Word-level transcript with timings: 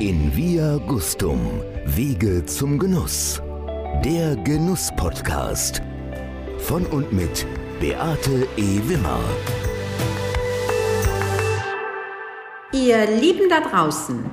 In 0.00 0.36
Via 0.36 0.76
Gustum, 0.86 1.40
Wege 1.84 2.46
zum 2.46 2.78
Genuss. 2.78 3.42
Der 4.04 4.36
Genuss-Podcast. 4.36 5.82
Von 6.58 6.86
und 6.86 7.12
mit 7.12 7.44
Beate 7.80 8.46
E. 8.56 8.80
Wimmer. 8.86 9.18
Ihr 12.72 13.10
Lieben 13.10 13.48
da 13.50 13.58
draußen, 13.58 14.24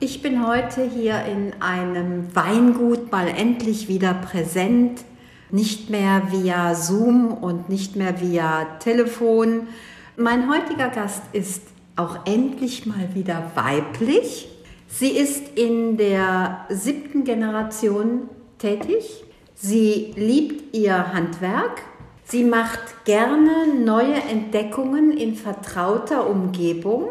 ich 0.00 0.22
bin 0.22 0.46
heute 0.46 0.88
hier 0.88 1.22
in 1.26 1.60
einem 1.60 2.34
Weingut 2.34 3.12
mal 3.12 3.28
endlich 3.28 3.88
wieder 3.88 4.14
präsent. 4.14 5.04
Nicht 5.50 5.90
mehr 5.90 6.28
via 6.30 6.74
Zoom 6.74 7.34
und 7.34 7.68
nicht 7.68 7.94
mehr 7.94 8.22
via 8.22 8.64
Telefon. 8.78 9.68
Mein 10.16 10.50
heutiger 10.50 10.88
Gast 10.88 11.24
ist 11.34 11.60
auch 11.96 12.24
endlich 12.24 12.86
mal 12.86 13.14
wieder 13.14 13.50
weiblich. 13.54 14.48
Sie 14.88 15.10
ist 15.10 15.56
in 15.56 15.98
der 15.98 16.66
siebten 16.70 17.24
Generation 17.24 18.28
tätig. 18.58 19.24
Sie 19.54 20.14
liebt 20.16 20.74
ihr 20.74 21.12
Handwerk. 21.12 21.82
Sie 22.24 22.42
macht 22.42 23.04
gerne 23.04 23.74
neue 23.74 24.14
Entdeckungen 24.14 25.16
in 25.16 25.34
vertrauter 25.34 26.28
Umgebung. 26.28 27.10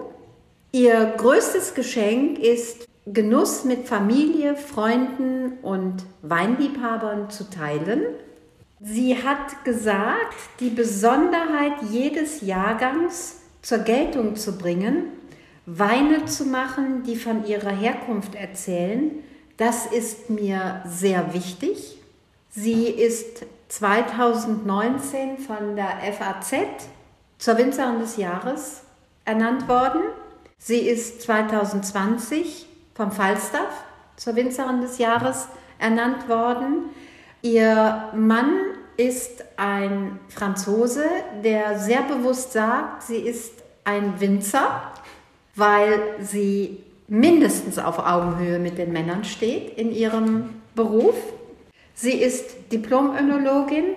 Ihr 0.72 1.14
größtes 1.18 1.76
Geschenk 1.76 2.40
ist 2.40 2.88
Genuss 3.06 3.64
mit 3.64 3.88
Familie, 3.88 4.56
Freunden 4.56 5.60
und 5.62 6.04
Weinliebhabern 6.24 7.30
zu 7.30 7.50
teilen. 7.50 8.02
Sie 8.82 9.16
hat 9.16 9.64
gesagt, 9.64 10.36
die 10.60 10.70
Besonderheit 10.70 11.74
jedes 11.90 12.42
Jahrgangs 12.42 13.42
zur 13.62 13.80
Geltung 13.80 14.36
zu 14.36 14.58
bringen, 14.58 15.06
Weine 15.70 16.26
zu 16.26 16.46
machen, 16.46 17.04
die 17.04 17.18
von 17.18 17.46
ihrer 17.46 17.72
Herkunft 17.72 18.36
erzählen, 18.36 19.12
das 19.58 19.86
ist 19.86 20.30
mir 20.30 20.82
sehr 20.88 21.34
wichtig. 21.34 21.98
Sie 22.50 22.86
ist 22.86 23.46
2019 23.68 25.40
von 25.40 25.76
der 25.76 25.90
FAZ 26.14 26.54
zur 27.38 27.58
Winzerin 27.58 28.00
des 28.00 28.16
Jahres 28.16 28.84
ernannt 29.26 29.68
worden. 29.68 30.04
Sie 30.58 30.80
ist 30.80 31.24
2020 31.24 32.66
vom 32.96 33.12
Falstaff 33.12 33.84
zur 34.16 34.38
Winzerin 34.38 34.80
des 34.80 35.00
Jahres 35.00 35.50
ernannt 35.80 36.30
worden. 36.30 36.86
Ihr 37.42 38.10
Mann 38.16 38.54
ist 38.96 39.44
ein 39.58 40.18
Franzose, 40.30 41.04
der 41.44 41.78
sehr 41.78 42.04
bewusst 42.04 42.54
sagt, 42.54 43.04
sie 43.04 43.18
ist 43.18 43.52
ein 43.84 44.20
Winzer, 44.22 44.94
weil 45.58 46.00
sie 46.22 46.84
mindestens 47.08 47.80
auf 47.80 48.00
Augenhöhe 48.00 48.60
mit 48.60 48.78
den 48.78 48.94
Männern 48.94 49.24
steht 49.24 49.78
in 49.78 49.92
ihrem 49.92 50.62
Beruf. 50.76 51.16
Sie 51.94 52.14
ist 52.14 52.72
Diplom-Önologin, 52.72 53.96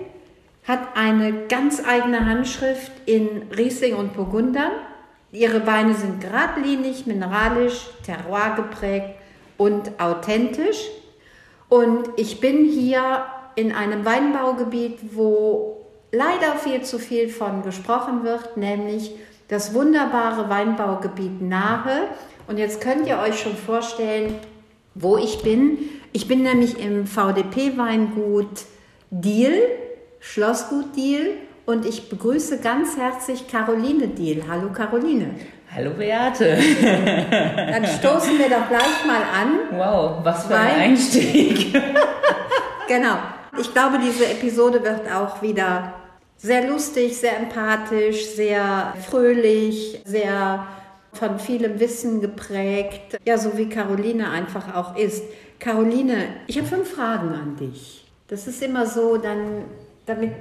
hat 0.66 0.96
eine 0.96 1.46
ganz 1.48 1.82
eigene 1.86 2.24
Handschrift 2.24 2.92
in 3.04 3.42
Riesling 3.56 3.94
und 3.94 4.14
Burgundern. 4.14 4.72
Ihre 5.32 5.66
Weine 5.66 5.94
sind 5.94 6.20
geradlinig, 6.20 7.06
mineralisch, 7.06 7.88
terroir 8.04 8.54
geprägt 8.56 9.14
und 9.58 10.00
authentisch. 10.00 10.88
Und 11.68 12.08
ich 12.16 12.40
bin 12.40 12.64
hier 12.64 13.26
in 13.54 13.72
einem 13.72 14.04
Weinbaugebiet, 14.04 14.98
wo 15.14 15.76
leider 16.10 16.56
viel 16.56 16.82
zu 16.82 16.98
viel 16.98 17.28
von 17.28 17.62
gesprochen 17.62 18.24
wird, 18.24 18.56
nämlich 18.56 19.12
das 19.50 19.74
wunderbare 19.74 20.48
Weinbaugebiet 20.48 21.42
Nahe. 21.42 22.08
Und 22.46 22.58
jetzt 22.58 22.80
könnt 22.80 23.06
ihr 23.06 23.18
euch 23.18 23.38
schon 23.40 23.56
vorstellen, 23.56 24.36
wo 24.94 25.18
ich 25.18 25.42
bin. 25.42 25.78
Ich 26.12 26.26
bin 26.26 26.42
nämlich 26.42 26.80
im 26.80 27.06
VDP-Weingut 27.06 28.64
Diel, 29.10 29.60
Schlossgut 30.20 30.96
Diel. 30.96 31.32
Und 31.66 31.84
ich 31.84 32.08
begrüße 32.08 32.58
ganz 32.58 32.96
herzlich 32.96 33.48
Caroline 33.48 34.08
Diel. 34.08 34.44
Hallo 34.48 34.70
Caroline. 34.72 35.34
Hallo 35.74 35.90
Beate. 35.90 36.56
Dann 37.56 37.86
stoßen 37.86 38.38
wir 38.38 38.48
doch 38.48 38.68
gleich 38.68 39.04
mal 39.06 39.22
an. 39.22 39.78
Wow, 39.78 40.24
was 40.24 40.46
für 40.46 40.56
ein 40.56 40.80
Einstieg. 40.80 41.72
genau. 42.88 43.16
Ich 43.60 43.72
glaube, 43.72 43.98
diese 43.98 44.26
Episode 44.26 44.82
wird 44.82 45.12
auch 45.12 45.42
wieder 45.42 45.99
sehr 46.42 46.68
lustig, 46.68 47.16
sehr 47.16 47.38
empathisch, 47.38 48.26
sehr 48.26 48.94
fröhlich, 49.08 50.00
sehr 50.04 50.66
von 51.12 51.38
vielem 51.38 51.80
Wissen 51.80 52.20
geprägt. 52.20 53.18
Ja, 53.26 53.36
so 53.36 53.56
wie 53.58 53.68
Caroline 53.68 54.30
einfach 54.30 54.74
auch 54.74 54.96
ist. 54.96 55.24
Caroline, 55.58 56.28
ich 56.46 56.56
habe 56.56 56.66
fünf 56.66 56.94
Fragen 56.94 57.34
an 57.34 57.56
dich. 57.56 58.06
Das 58.28 58.46
ist 58.46 58.62
immer 58.62 58.86
so, 58.86 59.16
dann, 59.16 59.64
damit 60.06 60.32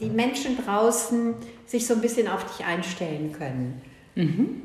die 0.00 0.10
Menschen 0.10 0.58
draußen 0.64 1.34
sich 1.66 1.86
so 1.86 1.94
ein 1.94 2.00
bisschen 2.00 2.28
auf 2.28 2.44
dich 2.44 2.66
einstellen 2.66 3.32
können. 3.32 3.80
Mhm. 4.16 4.62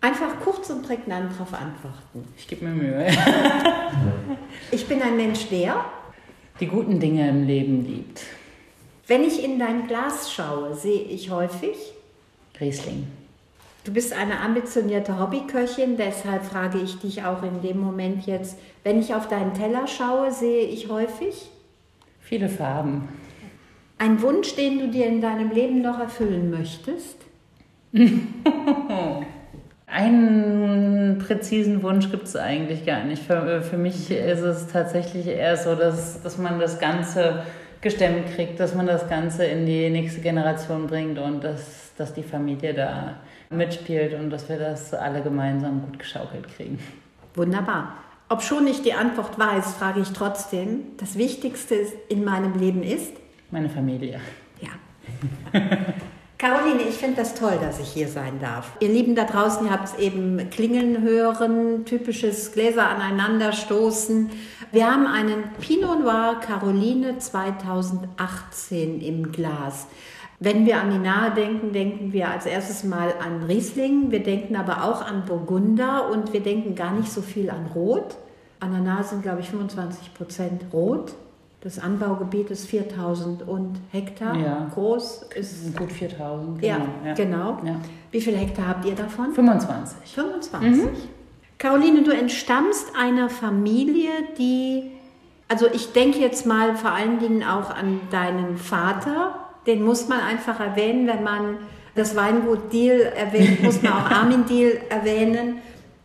Einfach 0.00 0.40
kurz 0.40 0.70
und 0.70 0.82
prägnant 0.82 1.32
darauf 1.32 1.54
antworten. 1.54 2.28
Ich 2.36 2.46
gebe 2.46 2.66
mir 2.66 2.74
Mühe. 2.74 3.06
ich 4.70 4.86
bin 4.86 5.00
ein 5.02 5.16
Mensch, 5.16 5.48
der 5.48 5.84
die 6.60 6.66
guten 6.66 7.00
Dinge 7.00 7.28
im 7.28 7.46
Leben 7.46 7.84
liebt. 7.84 8.22
Wenn 9.08 9.24
ich 9.24 9.42
in 9.42 9.58
dein 9.58 9.86
Glas 9.86 10.30
schaue, 10.30 10.74
sehe 10.74 11.00
ich 11.00 11.30
häufig 11.30 11.76
Riesling. 12.60 13.06
Du 13.84 13.92
bist 13.92 14.12
eine 14.12 14.40
ambitionierte 14.40 15.18
Hobbyköchin, 15.18 15.96
deshalb 15.96 16.44
frage 16.44 16.78
ich 16.78 16.98
dich 16.98 17.24
auch 17.24 17.42
in 17.42 17.62
dem 17.62 17.80
Moment 17.80 18.26
jetzt, 18.26 18.58
wenn 18.84 19.00
ich 19.00 19.14
auf 19.14 19.26
deinen 19.26 19.54
Teller 19.54 19.86
schaue, 19.86 20.30
sehe 20.30 20.64
ich 20.64 20.90
häufig 20.90 21.48
viele 22.20 22.50
Farben. 22.50 23.08
Ein 23.96 24.20
Wunsch, 24.20 24.54
den 24.56 24.78
du 24.78 24.88
dir 24.88 25.06
in 25.06 25.22
deinem 25.22 25.50
Leben 25.52 25.80
noch 25.80 25.98
erfüllen 25.98 26.50
möchtest? 26.50 27.16
Einen 29.86 31.16
präzisen 31.18 31.82
Wunsch 31.82 32.10
gibt 32.10 32.24
es 32.24 32.36
eigentlich 32.36 32.84
gar 32.84 33.04
nicht. 33.04 33.22
Für, 33.22 33.62
für 33.62 33.78
mich 33.78 34.10
ist 34.10 34.40
es 34.40 34.66
tatsächlich 34.66 35.26
eher 35.26 35.56
so, 35.56 35.74
dass, 35.74 36.22
dass 36.22 36.36
man 36.36 36.60
das 36.60 36.78
Ganze 36.78 37.42
gestemmt 37.80 38.34
kriegt, 38.34 38.58
dass 38.60 38.74
man 38.74 38.86
das 38.86 39.08
Ganze 39.08 39.44
in 39.44 39.66
die 39.66 39.90
nächste 39.90 40.20
Generation 40.20 40.86
bringt 40.86 41.18
und 41.18 41.42
dass, 41.42 41.92
dass 41.96 42.12
die 42.14 42.22
Familie 42.22 42.74
da 42.74 43.16
mitspielt 43.50 44.14
und 44.14 44.30
dass 44.30 44.48
wir 44.48 44.58
das 44.58 44.92
alle 44.94 45.22
gemeinsam 45.22 45.82
gut 45.82 45.98
geschaukelt 45.98 46.48
kriegen. 46.56 46.78
Wunderbar. 47.34 47.94
Ob 48.28 48.42
schon 48.42 48.64
nicht 48.64 48.84
die 48.84 48.92
Antwort 48.92 49.38
weiß, 49.38 49.74
frage 49.74 50.00
ich 50.00 50.10
trotzdem. 50.10 50.80
Das 50.98 51.16
Wichtigste 51.16 51.76
in 52.08 52.24
meinem 52.24 52.58
Leben 52.58 52.82
ist? 52.82 53.14
Meine 53.50 53.70
Familie. 53.70 54.20
Ja. 54.60 55.60
Caroline, 56.38 56.82
ich 56.88 56.94
finde 56.94 57.16
das 57.16 57.34
toll, 57.34 57.58
dass 57.60 57.80
ich 57.80 57.88
hier 57.88 58.06
sein 58.06 58.38
darf. 58.38 58.70
Ihr 58.78 58.90
Lieben 58.90 59.16
da 59.16 59.24
draußen, 59.24 59.66
ihr 59.66 59.72
habt 59.72 59.88
es 59.88 59.98
eben 59.98 60.48
klingeln 60.50 61.02
hören, 61.02 61.84
typisches 61.84 62.52
Gläser 62.52 62.88
aneinanderstoßen. 62.88 64.30
Wir 64.70 64.86
haben 64.86 65.08
einen 65.08 65.50
Pinot 65.60 65.98
Noir 65.98 66.38
Caroline 66.40 67.18
2018 67.18 69.00
im 69.00 69.32
Glas. 69.32 69.88
Wenn 70.38 70.64
wir 70.64 70.80
an 70.80 70.92
die 70.92 70.98
Nahe 70.98 71.32
denken, 71.32 71.72
denken 71.72 72.12
wir 72.12 72.28
als 72.28 72.46
erstes 72.46 72.84
mal 72.84 73.14
an 73.20 73.42
Riesling, 73.42 74.12
wir 74.12 74.22
denken 74.22 74.54
aber 74.54 74.84
auch 74.84 75.04
an 75.04 75.24
Burgunder 75.26 76.08
und 76.08 76.32
wir 76.32 76.40
denken 76.40 76.76
gar 76.76 76.92
nicht 76.92 77.10
so 77.10 77.20
viel 77.20 77.50
an 77.50 77.66
Rot. 77.74 78.16
An 78.60 78.70
der 78.70 78.82
Nahe 78.82 79.02
sind, 79.02 79.24
glaube 79.24 79.40
ich, 79.40 79.50
25 79.50 80.14
Prozent 80.14 80.66
Rot. 80.72 81.14
Das 81.60 81.80
Anbaugebiet 81.80 82.50
ist 82.50 82.66
4000 82.68 83.46
und 83.46 83.80
Hektar 83.90 84.36
ja. 84.36 84.70
groß. 84.72 85.26
Ist 85.34 85.76
gut 85.76 85.90
4000. 85.90 86.60
Genau. 86.60 86.76
Ja, 87.04 87.14
genau. 87.14 87.58
Ja. 87.64 87.80
Wie 88.12 88.20
viele 88.20 88.36
Hektar 88.36 88.68
habt 88.68 88.84
ihr 88.84 88.94
davon? 88.94 89.34
25. 89.34 90.14
25. 90.14 90.84
Mhm. 90.84 90.88
Caroline, 91.58 92.02
du 92.04 92.12
entstammst 92.12 92.92
einer 92.96 93.28
Familie, 93.28 94.10
die, 94.38 94.92
also 95.48 95.66
ich 95.72 95.92
denke 95.92 96.20
jetzt 96.20 96.46
mal 96.46 96.76
vor 96.76 96.92
allen 96.92 97.18
Dingen 97.18 97.42
auch 97.42 97.70
an 97.70 98.02
deinen 98.12 98.56
Vater. 98.56 99.34
Den 99.66 99.84
muss 99.84 100.06
man 100.06 100.20
einfach 100.20 100.60
erwähnen, 100.60 101.08
wenn 101.08 101.24
man 101.24 101.56
das 101.96 102.14
Weingut 102.14 102.72
Deal 102.72 103.00
erwähnt, 103.00 103.64
muss 103.64 103.82
man 103.82 103.94
auch 103.94 104.10
Armin 104.10 104.46
Deal 104.46 104.80
erwähnen 104.88 105.56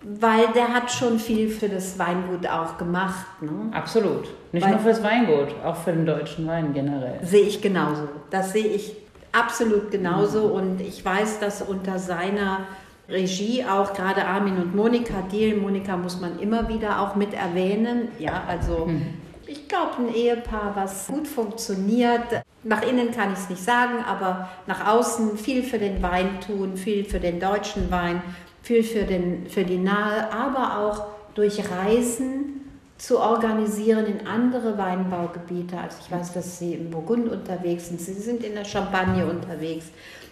weil 0.04 0.48
der 0.54 0.74
hat 0.74 0.92
schon 0.92 1.18
viel 1.18 1.50
für 1.50 1.70
das 1.70 1.98
Weingut 1.98 2.46
auch 2.48 2.78
gemacht. 2.78 3.26
Ne? 3.42 3.72
Absolut. 3.72 4.28
Nicht 4.52 4.64
weil, 4.66 4.72
nur 4.72 4.80
fürs 4.82 5.02
Weingut, 5.02 5.56
auch 5.64 5.78
für 5.78 5.94
den 5.94 6.06
deutschen 6.06 6.46
Wein 6.46 6.74
generell. 6.74 7.20
Sehe 7.24 7.44
ich 7.44 7.62
genauso. 7.62 8.10
Das 8.30 8.52
sehe 8.52 8.68
ich 8.68 8.96
absolut 9.32 9.92
genauso. 9.92 10.50
Mhm. 10.50 10.54
Und 10.54 10.82
ich 10.82 11.04
weiß, 11.04 11.40
dass 11.40 11.62
unter 11.62 12.00
seiner 12.00 12.60
Regie 13.08 13.64
auch 13.64 13.94
gerade 13.94 14.26
Armin 14.26 14.58
und 14.58 14.76
Monika 14.76 15.22
Diel, 15.32 15.58
Monika 15.58 15.96
muss 15.96 16.20
man 16.20 16.40
immer 16.40 16.68
wieder 16.68 17.02
auch 17.02 17.16
mit 17.16 17.34
erwähnen. 17.34 18.10
Ja, 18.20 18.44
also 18.48 18.86
mhm. 18.88 19.06
ich 19.48 19.68
glaube, 19.70 19.92
ein 20.00 20.14
Ehepaar, 20.14 20.74
was 20.76 21.08
gut 21.08 21.28
funktioniert. 21.28 22.44
Nach 22.66 22.82
innen 22.82 23.12
kann 23.12 23.34
ich 23.34 23.40
es 23.40 23.50
nicht 23.50 23.64
sagen, 23.64 24.04
aber 24.08 24.50
nach 24.68 24.88
außen 24.88 25.38
viel 25.38 25.64
für 25.64 25.80
den 25.80 26.02
Wein 26.02 26.40
tun, 26.46 26.78
viel 26.78 27.04
für 27.04 27.20
den 27.20 27.40
deutschen 27.40 27.92
Wein 27.92 28.22
viel 28.64 28.84
für, 28.84 29.04
den, 29.04 29.48
für 29.48 29.64
die 29.64 29.78
Nahe, 29.78 30.34
aber 30.34 30.80
auch 30.80 31.06
durch 31.36 31.60
Reisen 31.70 32.62
zu 32.98 33.20
organisieren 33.20 34.06
in 34.06 34.26
andere 34.26 34.78
Weinbaugebiete. 34.78 35.78
Also 35.78 35.98
ich 36.04 36.12
weiß, 36.12 36.34
dass 36.34 36.58
Sie 36.60 36.74
im 36.74 36.90
Burgund 36.90 37.30
unterwegs 37.30 37.90
sind, 37.90 38.00
Sie 38.00 38.14
sind 38.14 38.44
in 38.44 38.56
der 38.56 38.66
Champagne 38.66 39.26
unterwegs. 39.26 39.88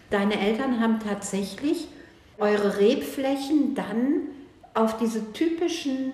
Deine 0.10 0.40
Eltern 0.40 0.80
haben 0.80 1.00
tatsächlich 1.00 1.88
eure 2.38 2.80
Rebflächen 2.80 3.76
dann 3.76 4.30
auf 4.74 4.98
diese 4.98 5.34
typischen 5.34 6.14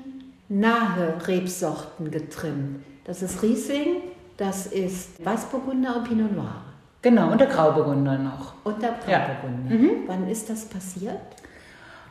nahe 0.50 1.16
Rebsorten 1.28 2.10
getrimmt. 2.10 2.84
Das 3.06 3.22
ist 3.22 3.44
Riesling, 3.44 3.98
das 4.38 4.68
ist 4.68 5.24
Weißburgunder 5.24 5.98
und 5.98 6.08
Pinot 6.08 6.36
Noir. 6.36 6.64
Genau, 7.02 7.32
und 7.32 7.40
der 7.40 7.48
Grauburgunder 7.48 8.18
noch. 8.18 8.54
Und 8.64 8.82
der 8.82 8.96
Grauburgunder. 9.06 9.70
Ja. 9.70 9.78
Mhm. 9.78 9.92
Wann 10.08 10.28
ist 10.28 10.50
das 10.50 10.66
passiert? 10.66 11.22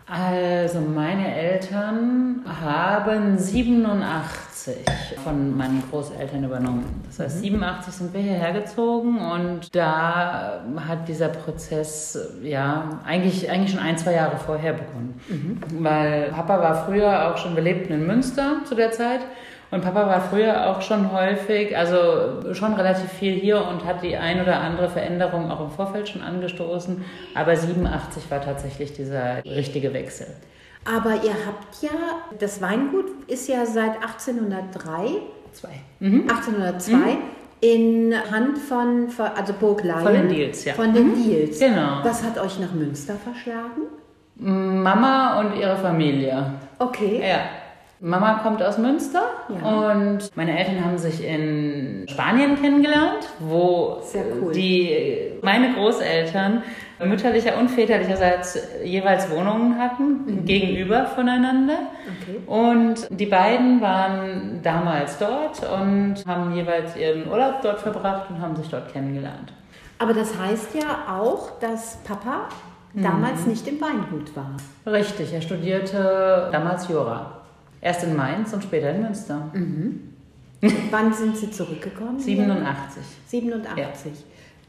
Also 0.08 0.80
meine 0.80 1.34
Eltern 1.34 2.44
haben 2.46 3.38
87 3.38 4.76
von 5.24 5.56
meinen 5.56 5.82
Großeltern 5.90 6.44
übernommen. 6.44 7.02
Das 7.08 7.18
heißt, 7.18 7.40
87 7.40 7.88
mhm. 7.88 7.98
sind 7.98 8.14
wir 8.14 8.20
hierher 8.20 8.52
gezogen 8.52 9.18
und 9.18 9.74
da 9.74 10.62
hat 10.86 11.08
dieser 11.08 11.28
Prozess 11.28 12.16
ja 12.40 13.00
eigentlich, 13.04 13.50
eigentlich 13.50 13.72
schon 13.72 13.80
ein, 13.80 13.98
zwei 13.98 14.12
Jahre 14.12 14.36
vorher 14.36 14.74
begonnen. 14.74 15.20
Mhm. 15.28 15.60
Weil 15.82 16.30
Papa 16.30 16.60
war 16.60 16.86
früher 16.86 17.28
auch 17.28 17.36
schon, 17.36 17.56
wir 17.56 17.64
lebten 17.64 17.92
in 17.92 18.06
Münster 18.06 18.58
zu 18.64 18.76
der 18.76 18.92
Zeit 18.92 19.22
und 19.70 19.82
Papa 19.82 20.06
war 20.06 20.20
früher 20.20 20.70
auch 20.70 20.80
schon 20.80 21.12
häufig, 21.12 21.76
also 21.76 22.54
schon 22.54 22.74
relativ 22.74 23.10
viel 23.10 23.34
hier 23.34 23.64
und 23.64 23.84
hat 23.84 24.02
die 24.02 24.16
ein 24.16 24.40
oder 24.40 24.60
andere 24.60 24.88
Veränderung 24.88 25.50
auch 25.50 25.60
im 25.60 25.70
Vorfeld 25.70 26.08
schon 26.08 26.22
angestoßen. 26.22 27.04
Aber 27.34 27.56
87 27.56 28.30
war 28.30 28.40
tatsächlich 28.40 28.92
dieser 28.92 29.44
richtige 29.44 29.92
Wechsel. 29.92 30.28
Aber 30.84 31.14
ihr 31.14 31.34
habt 31.46 31.82
ja, 31.82 31.90
das 32.38 32.62
Weingut 32.62 33.06
ist 33.26 33.48
ja 33.48 33.66
seit 33.66 34.00
1803, 34.02 35.20
Zwei. 35.52 35.80
Mhm. 36.00 36.28
1802 36.28 36.96
mhm. 36.96 37.18
in 37.60 38.14
Hand 38.30 38.58
von, 38.58 39.08
also 39.34 39.54
Burg 39.54 39.82
Leyen. 39.82 40.00
Von 40.00 40.12
den 40.12 40.28
Deals, 40.28 40.64
ja. 40.64 40.74
Von 40.74 40.92
den 40.92 41.08
mhm. 41.08 41.24
Deals. 41.24 41.58
Genau. 41.58 42.00
Was 42.02 42.22
hat 42.22 42.38
euch 42.38 42.60
nach 42.60 42.72
Münster 42.72 43.14
verschlagen? 43.14 43.82
Mama 44.36 45.40
und 45.40 45.58
ihre 45.58 45.76
Familie. 45.76 46.52
Okay. 46.78 47.22
Ja. 47.26 47.40
Mama 48.00 48.40
kommt 48.42 48.62
aus 48.62 48.76
Münster 48.76 49.22
ja. 49.48 49.68
und 49.68 50.36
meine 50.36 50.58
Eltern 50.58 50.84
haben 50.84 50.98
sich 50.98 51.24
in 51.24 52.06
Spanien 52.08 52.60
kennengelernt, 52.60 53.28
wo 53.38 54.02
cool. 54.42 54.52
die, 54.52 55.32
meine 55.42 55.72
Großeltern 55.72 56.62
mütterlicher 57.04 57.58
und 57.58 57.70
väterlicherseits 57.70 58.58
jeweils 58.84 59.30
Wohnungen 59.30 59.78
hatten, 59.78 60.24
mhm. 60.26 60.44
gegenüber 60.44 61.06
voneinander. 61.06 61.78
Okay. 62.22 62.40
Und 62.46 63.06
die 63.10 63.26
beiden 63.26 63.80
waren 63.80 64.60
damals 64.62 65.18
dort 65.18 65.60
und 65.70 66.16
haben 66.26 66.54
jeweils 66.54 66.96
ihren 66.96 67.28
Urlaub 67.28 67.62
dort 67.62 67.80
verbracht 67.80 68.30
und 68.30 68.40
haben 68.40 68.56
sich 68.56 68.68
dort 68.68 68.92
kennengelernt. 68.92 69.52
Aber 69.98 70.12
das 70.12 70.38
heißt 70.38 70.74
ja 70.74 71.18
auch, 71.18 71.58
dass 71.60 71.96
Papa 72.04 72.48
damals 72.94 73.42
mhm. 73.42 73.50
nicht 73.50 73.68
im 73.68 73.80
Weingut 73.80 74.34
war. 74.36 74.56
Richtig, 74.86 75.32
er 75.32 75.42
studierte 75.42 76.48
damals 76.52 76.88
Jura. 76.88 77.35
Erst 77.80 78.04
in 78.04 78.16
Mainz 78.16 78.52
und 78.52 78.62
später 78.62 78.90
in 78.90 79.02
Münster. 79.02 79.50
Mhm. 79.52 80.12
Wann 80.90 81.12
sind 81.12 81.36
Sie 81.36 81.50
zurückgekommen? 81.50 82.18
87. 82.18 83.02
87. 83.26 84.12
Ja. 84.12 84.18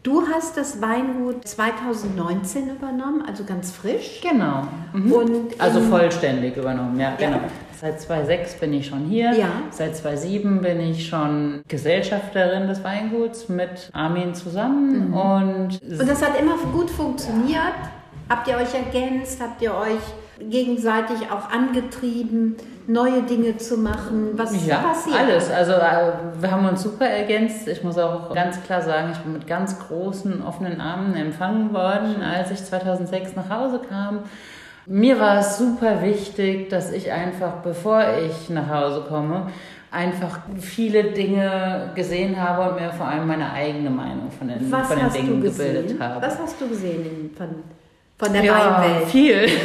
Du 0.03 0.23
hast 0.25 0.55
das 0.55 0.81
Weingut 0.81 1.45
2019 1.45 2.69
übernommen, 2.69 3.23
also 3.27 3.43
ganz 3.43 3.71
frisch. 3.71 4.21
Genau. 4.21 4.67
Mhm. 4.93 5.11
Und 5.11 5.59
also 5.59 5.81
vollständig 5.81 6.55
übernommen, 6.55 6.99
ja, 6.99 7.13
ja, 7.19 7.27
genau. 7.27 7.41
Seit 7.79 7.99
2006 8.01 8.55
bin 8.55 8.73
ich 8.73 8.87
schon 8.87 9.05
hier. 9.05 9.33
Ja. 9.33 9.49
Seit 9.69 9.97
2007 9.97 10.61
bin 10.61 10.79
ich 10.79 11.07
schon 11.07 11.61
Gesellschafterin 11.67 12.67
des 12.67 12.83
Weinguts 12.83 13.49
mit 13.49 13.89
Armin 13.93 14.33
zusammen. 14.33 15.09
Mhm. 15.09 15.13
Und, 15.13 15.81
und 15.81 16.09
das 16.09 16.25
hat 16.25 16.39
immer 16.39 16.57
gut 16.71 16.89
funktioniert. 16.89 17.73
Habt 18.29 18.47
ihr 18.47 18.55
euch 18.57 18.73
ergänzt? 18.73 19.41
Habt 19.41 19.61
ihr 19.61 19.73
euch 19.75 20.01
gegenseitig 20.39 21.31
auch 21.31 21.49
angetrieben, 21.49 22.55
neue 22.87 23.23
Dinge 23.23 23.57
zu 23.57 23.77
machen? 23.77 24.29
Was 24.33 24.65
ja, 24.65 24.77
passiert? 24.77 25.17
Alles. 25.17 25.51
Also 25.51 25.73
äh, 25.73 26.11
wir 26.39 26.51
haben 26.51 26.67
uns 26.67 26.83
super 26.83 27.05
ergänzt. 27.05 27.67
Ich 27.67 27.83
muss 27.83 27.97
auch 27.97 28.33
ganz 28.33 28.61
klar 28.63 28.81
sagen, 28.81 29.11
ich 29.11 29.19
bin 29.19 29.33
mit 29.33 29.47
ganz 29.47 29.79
großen 29.79 30.43
offenen 30.43 30.79
Armen 30.81 31.15
empfangen 31.15 31.73
worden, 31.73 32.21
als 32.21 32.51
ich 32.51 32.63
2006 32.63 33.35
nach 33.35 33.49
Hause 33.49 33.81
kam. 33.87 34.19
Mir 34.85 35.19
war 35.19 35.39
es 35.39 35.57
super 35.57 36.01
wichtig, 36.01 36.69
dass 36.69 36.93
ich 36.93 37.11
einfach, 37.11 37.55
bevor 37.61 38.03
ich 38.25 38.49
nach 38.49 38.69
Hause 38.69 39.03
komme, 39.07 39.47
einfach 39.91 40.39
viele 40.59 41.11
Dinge 41.11 41.91
gesehen 41.95 42.41
habe 42.41 42.69
und 42.71 42.81
mir 42.81 42.91
vor 42.91 43.07
allem 43.07 43.27
meine 43.27 43.51
eigene 43.51 43.89
Meinung 43.89 44.31
von 44.31 44.47
den, 44.47 44.71
Was 44.71 44.87
von 44.87 44.97
den 44.97 45.11
Dingen 45.11 45.41
gebildet 45.41 45.99
habe. 45.99 46.25
Was 46.25 46.39
hast 46.39 46.61
du 46.61 46.69
gesehen 46.69 47.31
von, 47.37 47.47
von 48.17 48.31
der 48.31 48.43
ja, 48.43 48.81
Weinwelt? 48.81 49.07
Viel. 49.09 49.45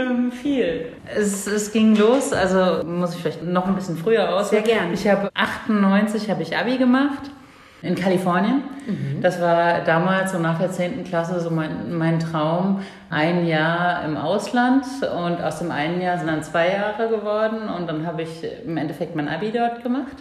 ähm, 0.00 0.32
viel. 0.32 0.92
Es, 1.14 1.46
es 1.46 1.72
ging 1.72 1.96
los, 1.96 2.32
also 2.32 2.84
muss 2.86 3.14
ich 3.14 3.20
vielleicht 3.20 3.42
noch 3.42 3.66
ein 3.66 3.74
bisschen 3.74 3.96
früher 3.96 4.34
aus. 4.34 4.50
Sehr 4.50 4.62
gerne. 4.62 4.92
Ich 4.94 5.06
habe 5.08 5.30
98 5.34 6.30
habe 6.30 6.42
ich 6.42 6.56
Abi 6.56 6.78
gemacht 6.78 7.30
in 7.82 7.94
Kalifornien. 7.94 8.62
Mhm. 8.86 9.22
Das 9.22 9.40
war 9.40 9.80
damals 9.80 10.32
so 10.32 10.38
nach 10.38 10.58
der 10.58 10.70
10. 10.70 11.04
Klasse 11.04 11.40
so 11.40 11.50
mein, 11.50 11.96
mein 11.96 12.20
Traum. 12.20 12.82
Ein 13.08 13.46
Jahr 13.46 14.04
im 14.04 14.16
Ausland 14.16 14.84
und 15.02 15.42
aus 15.42 15.58
dem 15.58 15.70
einen 15.70 16.00
Jahr 16.00 16.18
sind 16.18 16.28
dann 16.28 16.42
zwei 16.42 16.72
Jahre 16.72 17.08
geworden 17.08 17.68
und 17.68 17.88
dann 17.88 18.06
habe 18.06 18.22
ich 18.22 18.44
im 18.64 18.76
Endeffekt 18.76 19.16
mein 19.16 19.28
Abi 19.28 19.50
dort 19.50 19.82
gemacht. 19.82 20.16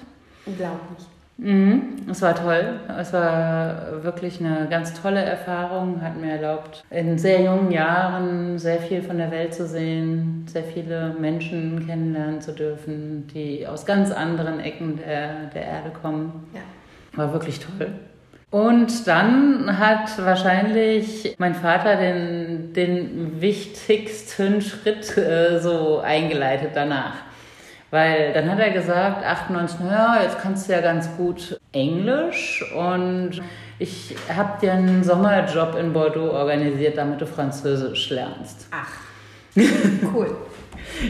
Unglaublich. 0.45 1.05
Mhm, 1.39 1.95
es 2.09 2.21
war 2.21 2.35
toll. 2.35 2.79
Es 2.99 3.13
war 3.13 4.03
wirklich 4.03 4.39
eine 4.41 4.67
ganz 4.69 4.93
tolle 4.99 5.21
Erfahrung. 5.21 6.01
Hat 6.01 6.17
mir 6.17 6.33
erlaubt, 6.33 6.83
in 6.89 7.17
sehr 7.17 7.41
jungen 7.41 7.71
Jahren 7.71 8.59
sehr 8.59 8.79
viel 8.79 9.01
von 9.01 9.17
der 9.17 9.31
Welt 9.31 9.53
zu 9.53 9.65
sehen, 9.65 10.45
sehr 10.47 10.63
viele 10.63 11.15
Menschen 11.17 11.85
kennenlernen 11.87 12.41
zu 12.41 12.51
dürfen, 12.51 13.27
die 13.33 13.65
aus 13.65 13.85
ganz 13.85 14.11
anderen 14.11 14.59
Ecken 14.59 14.97
der, 14.97 15.45
der 15.53 15.63
Erde 15.63 15.91
kommen. 16.01 16.47
Ja. 16.53 16.61
War 17.17 17.31
wirklich 17.31 17.59
toll. 17.59 17.87
Und 18.51 19.07
dann 19.07 19.77
hat 19.77 20.23
wahrscheinlich 20.25 21.35
mein 21.37 21.53
Vater 21.53 21.95
den, 21.95 22.73
den 22.73 23.39
wichtigsten 23.39 24.61
Schritt 24.61 25.15
äh, 25.17 25.59
so 25.59 25.99
eingeleitet 25.99 26.71
danach. 26.73 27.13
Weil 27.91 28.33
dann 28.33 28.51
hat 28.51 28.59
er 28.59 28.69
gesagt, 28.69 29.25
98, 29.25 29.79
naja, 29.79 30.21
jetzt 30.23 30.39
kannst 30.39 30.67
du 30.67 30.73
ja 30.73 30.81
ganz 30.81 31.09
gut 31.17 31.59
Englisch 31.71 32.63
und 32.75 33.41
ich 33.79 34.15
habe 34.33 34.59
dir 34.61 34.73
einen 34.73 35.03
Sommerjob 35.03 35.75
in 35.75 35.93
Bordeaux 35.93 36.31
organisiert, 36.31 36.97
damit 36.97 37.21
du 37.21 37.25
Französisch 37.25 38.09
lernst. 38.09 38.67
Ach, 38.71 38.91
cool. 40.13 40.35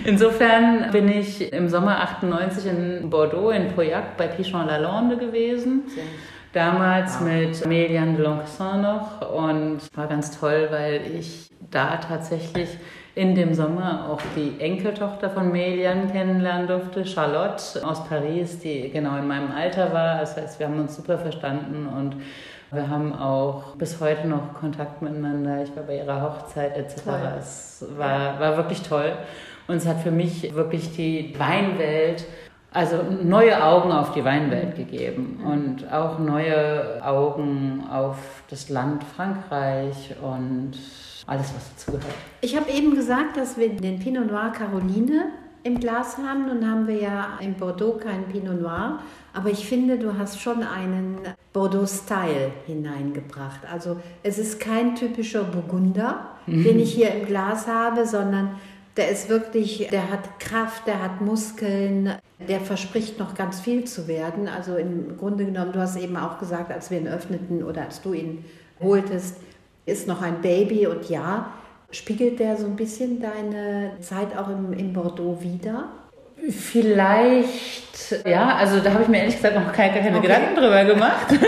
Insofern 0.06 0.92
bin 0.92 1.08
ich 1.10 1.52
im 1.52 1.68
Sommer 1.68 2.02
98 2.02 2.66
in 2.66 3.10
Bordeaux, 3.10 3.50
in 3.50 3.70
Pauillac 3.70 4.18
bei 4.18 4.28
Pichon 4.28 4.68
Lalande 4.68 5.18
gewesen. 5.18 5.84
Damals 6.54 7.20
wow. 7.20 7.28
mit 7.28 7.66
Melian 7.66 8.16
de 8.16 8.26
Lonquesson 8.26 8.82
noch 8.82 9.22
und 9.32 9.80
war 9.96 10.08
ganz 10.08 10.40
toll, 10.40 10.68
weil 10.72 11.02
ich 11.18 11.50
da 11.72 11.98
tatsächlich 11.98 12.70
in 13.20 13.36
dem 13.36 13.54
Sommer 13.54 14.08
auch 14.10 14.22
die 14.38 14.62
Enkeltochter 14.64 15.30
von 15.30 15.52
Melian 15.52 16.10
kennenlernen 16.10 16.68
durfte, 16.68 17.06
Charlotte 17.06 17.86
aus 17.86 18.08
Paris, 18.08 18.60
die 18.60 18.90
genau 18.92 19.18
in 19.18 19.28
meinem 19.28 19.52
Alter 19.52 19.92
war. 19.92 20.20
Das 20.22 20.38
heißt, 20.38 20.58
wir 20.58 20.68
haben 20.68 20.80
uns 20.80 20.96
super 20.96 21.18
verstanden 21.18 21.86
und 21.86 22.16
wir 22.72 22.88
haben 22.88 23.14
auch 23.14 23.76
bis 23.76 24.00
heute 24.00 24.26
noch 24.26 24.54
Kontakt 24.54 25.02
miteinander. 25.02 25.62
Ich 25.62 25.76
war 25.76 25.84
bei 25.84 25.98
ihrer 25.98 26.22
Hochzeit 26.22 26.78
etc. 26.78 27.04
Toll. 27.04 27.20
Es 27.38 27.86
war, 27.98 28.40
war 28.40 28.56
wirklich 28.56 28.84
toll. 28.84 29.12
Und 29.68 29.76
es 29.76 29.86
hat 29.86 30.00
für 30.00 30.12
mich 30.12 30.56
wirklich 30.56 30.96
die 30.96 31.36
Weinwelt, 31.38 32.24
also 32.72 33.04
neue 33.22 33.62
Augen 33.62 33.92
auf 33.92 34.14
die 34.14 34.24
Weinwelt 34.24 34.78
gegeben 34.78 35.42
und 35.46 35.92
auch 35.92 36.20
neue 36.20 37.04
Augen 37.04 37.84
auf 37.92 38.44
das 38.50 38.70
Land 38.70 39.04
Frankreich 39.04 40.16
und 40.22 40.78
alles, 41.30 41.54
was 41.54 41.70
dazugehört. 41.76 42.16
Ich 42.42 42.56
habe 42.56 42.72
eben 42.72 42.96
gesagt, 42.96 43.38
dass 43.38 43.58
wir 43.58 43.70
den 43.70 44.00
Pinot 44.00 44.28
Noir 44.28 44.52
Caroline 44.52 45.26
im 45.64 45.80
Glas 45.80 46.18
haben. 46.18 46.48
Nun 46.48 46.70
haben 46.70 46.88
wir 46.88 46.96
ja 46.96 47.38
in 47.40 47.56
Bordeaux 47.56 48.00
keinen 48.00 48.26
Pinot 48.26 48.62
Noir, 48.62 49.00
aber 49.34 49.50
ich 49.50 49.68
finde, 49.68 50.00
du 50.00 50.18
hast 50.18 50.42
schon 50.42 50.64
einen 50.64 51.18
Bordeaux-Style 51.54 52.52
hineingebracht. 52.66 53.62
Also 53.72 53.98
es 54.24 54.40
ist 54.40 54.60
kein 54.60 54.96
typischer 54.96 55.44
Burgunder, 55.44 56.30
mhm. 56.48 56.64
den 56.64 56.80
ich 56.80 56.94
hier 56.94 57.14
im 57.14 57.26
Glas 57.26 57.68
habe, 57.68 58.06
sondern 58.08 58.56
der 58.98 59.10
ist 59.10 59.30
wirklich, 59.30 59.88
der 59.92 60.10
hat 60.10 60.40
Kraft, 60.40 60.88
der 60.88 61.02
hat 61.02 61.22
Muskeln, 61.22 62.16
der 62.48 62.60
verspricht 62.60 63.20
noch 63.20 63.36
ganz 63.36 63.60
viel 63.60 63.86
zu 63.86 64.08
werden. 64.08 64.48
Also 64.48 64.78
im 64.78 65.18
Grunde 65.18 65.46
genommen, 65.46 65.74
du 65.74 65.80
hast 65.80 65.96
eben 65.98 66.18
auch 66.18 66.40
gesagt, 66.40 66.72
als 66.72 66.90
wir 66.90 67.00
ihn 67.00 67.08
öffneten 67.08 67.64
oder 67.64 67.84
als 67.84 68.02
du 68.02 68.14
ihn 68.14 68.44
holtest, 68.82 69.38
ist 69.90 70.08
noch 70.08 70.22
ein 70.22 70.42
Baby 70.42 70.88
und 70.88 71.10
ja, 71.10 71.54
Spiegelt 71.92 72.40
der 72.40 72.56
so 72.56 72.68
ein 72.68 72.76
bisschen 72.76 73.20
deine 73.20 73.94
Zeit 74.00 74.38
auch 74.38 74.48
im, 74.48 74.74
in 74.74 74.94
Bordeaux 74.94 75.40
wieder? 75.42 75.86
Vielleicht, 76.52 78.26
ja, 78.26 78.56
also 78.56 78.80
da 78.80 78.94
habe 78.94 79.04
ich 79.04 79.10
mir 79.10 79.18
ehrlich 79.20 79.36
gesagt 79.36 79.56
noch 79.56 79.74
keine, 79.74 79.94
keine 80.00 80.18
okay. 80.18 80.28
Gedanken 80.28 80.56
drüber 80.56 80.86
gemacht. 80.86 81.28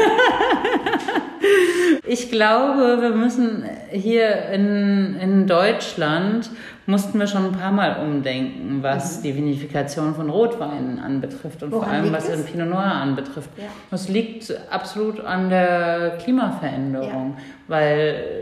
ich 2.08 2.32
glaube, 2.32 3.02
wir 3.02 3.12
müssen 3.12 3.64
hier 3.92 4.48
in, 4.48 5.16
in 5.22 5.48
Deutschland 5.48 6.50
mussten 6.88 7.20
wir 7.20 7.28
schon 7.28 7.46
ein 7.46 7.52
paar 7.52 7.72
Mal 7.72 8.04
umdenken, 8.04 8.80
was 8.82 9.20
mhm. 9.20 9.24
die 9.24 9.36
Vinifikation 9.38 10.16
von 10.16 10.30
Rotweinen 10.30 11.00
anbetrifft 11.00 11.62
und 11.64 11.72
Woran 11.72 11.88
vor 11.88 11.94
allem 11.94 12.12
was 12.12 12.28
den 12.28 12.44
Pinot 12.44 12.70
Noir 12.70 12.84
anbetrifft. 12.84 13.50
Ja. 13.58 13.66
Das 13.92 14.10
liegt 14.10 14.54
absolut 14.70 15.22
an 15.22 15.50
der 15.50 16.18
Klimaveränderung, 16.22 17.36
ja. 17.38 17.44
Weil 17.72 18.42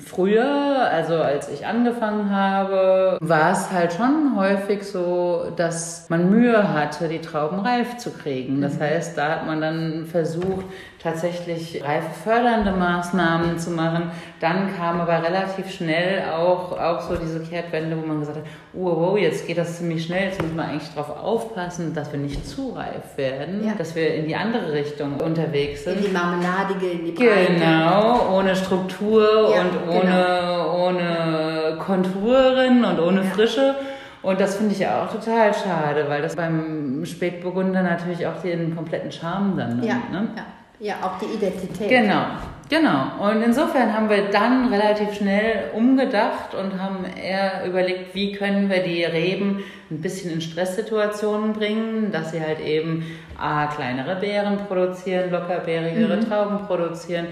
Früher, 0.00 0.88
also 0.90 1.14
als 1.16 1.48
ich 1.50 1.66
angefangen 1.66 2.30
habe, 2.34 3.18
war 3.20 3.52
es 3.52 3.70
halt 3.70 3.92
schon 3.92 4.34
häufig 4.36 4.82
so, 4.82 5.52
dass 5.56 6.08
man 6.08 6.30
Mühe 6.30 6.72
hatte, 6.72 7.08
die 7.08 7.20
Trauben 7.20 7.60
reif 7.60 7.98
zu 7.98 8.10
kriegen. 8.10 8.62
Das 8.62 8.76
mhm. 8.76 8.80
heißt, 8.80 9.18
da 9.18 9.28
hat 9.30 9.46
man 9.46 9.60
dann 9.60 10.06
versucht, 10.06 10.64
tatsächlich 11.02 11.82
reifefördernde 11.82 12.72
Maßnahmen 12.72 13.58
zu 13.58 13.70
machen. 13.70 14.10
Dann 14.40 14.74
kam 14.76 15.00
aber 15.00 15.22
relativ 15.22 15.70
schnell 15.70 16.24
auch, 16.30 16.78
auch 16.78 17.00
so 17.00 17.16
diese 17.16 17.40
Kehrtwende, 17.40 17.96
wo 17.96 18.06
man 18.06 18.20
gesagt 18.20 18.38
hat, 18.38 18.44
oh, 18.74 19.12
oh, 19.12 19.16
jetzt 19.16 19.46
geht 19.46 19.58
das 19.58 19.78
ziemlich 19.78 20.04
schnell, 20.04 20.26
jetzt 20.26 20.42
müssen 20.42 20.56
wir 20.56 20.64
eigentlich 20.64 20.90
darauf 20.94 21.16
aufpassen, 21.22 21.94
dass 21.94 22.12
wir 22.12 22.18
nicht 22.18 22.46
zu 22.46 22.70
reif 22.70 23.16
werden, 23.16 23.66
ja. 23.66 23.72
dass 23.76 23.94
wir 23.94 24.14
in 24.14 24.26
die 24.26 24.36
andere 24.36 24.72
Richtung 24.72 25.18
unterwegs 25.20 25.84
sind. 25.84 25.98
In 25.98 26.04
die 26.04 26.10
Marmeladige, 26.10 26.86
in 26.86 27.04
die 27.06 27.12
Breite. 27.12 27.52
Genau, 27.54 28.36
ohne 28.36 28.54
Struktur 28.64 29.52
ja, 29.54 29.62
und 29.62 29.88
ohne, 29.88 30.00
genau. 30.00 30.86
ohne 30.86 31.78
Konturen 31.78 32.84
und 32.84 33.00
ohne 33.00 33.24
ja. 33.24 33.30
Frische. 33.30 33.74
Und 34.22 34.38
das 34.40 34.56
finde 34.56 34.74
ich 34.74 34.80
ja 34.80 35.02
auch 35.02 35.12
total 35.12 35.52
schade, 35.54 36.04
weil 36.08 36.22
das 36.22 36.36
beim 36.36 37.04
Spätburgunder 37.04 37.82
natürlich 37.82 38.26
auch 38.26 38.40
den 38.42 38.76
kompletten 38.76 39.10
Charme 39.10 39.56
dann 39.56 39.80
nimmt. 39.80 39.84
Ja, 39.86 39.94
ne? 40.10 40.28
ja. 40.36 40.44
Ja, 40.82 40.94
auch 41.02 41.18
die 41.18 41.26
Identität. 41.26 41.90
Genau, 41.90 42.22
genau. 42.70 43.30
Und 43.30 43.42
insofern 43.42 43.94
haben 43.94 44.08
wir 44.08 44.30
dann 44.30 44.72
relativ 44.72 45.12
schnell 45.12 45.64
umgedacht 45.74 46.54
und 46.54 46.80
haben 46.80 47.04
eher 47.04 47.66
überlegt, 47.66 48.14
wie 48.14 48.32
können 48.32 48.70
wir 48.70 48.82
die 48.82 49.04
Reben 49.04 49.62
ein 49.90 50.00
bisschen 50.00 50.32
in 50.32 50.40
Stresssituationen 50.40 51.52
bringen, 51.52 52.12
dass 52.12 52.30
sie 52.30 52.40
halt 52.40 52.60
eben 52.60 53.04
A, 53.38 53.66
kleinere 53.66 54.16
Beeren 54.16 54.56
produzieren, 54.68 55.30
lockerbeerigere 55.30 56.16
mhm. 56.16 56.26
Trauben 56.26 56.66
produzieren 56.66 57.26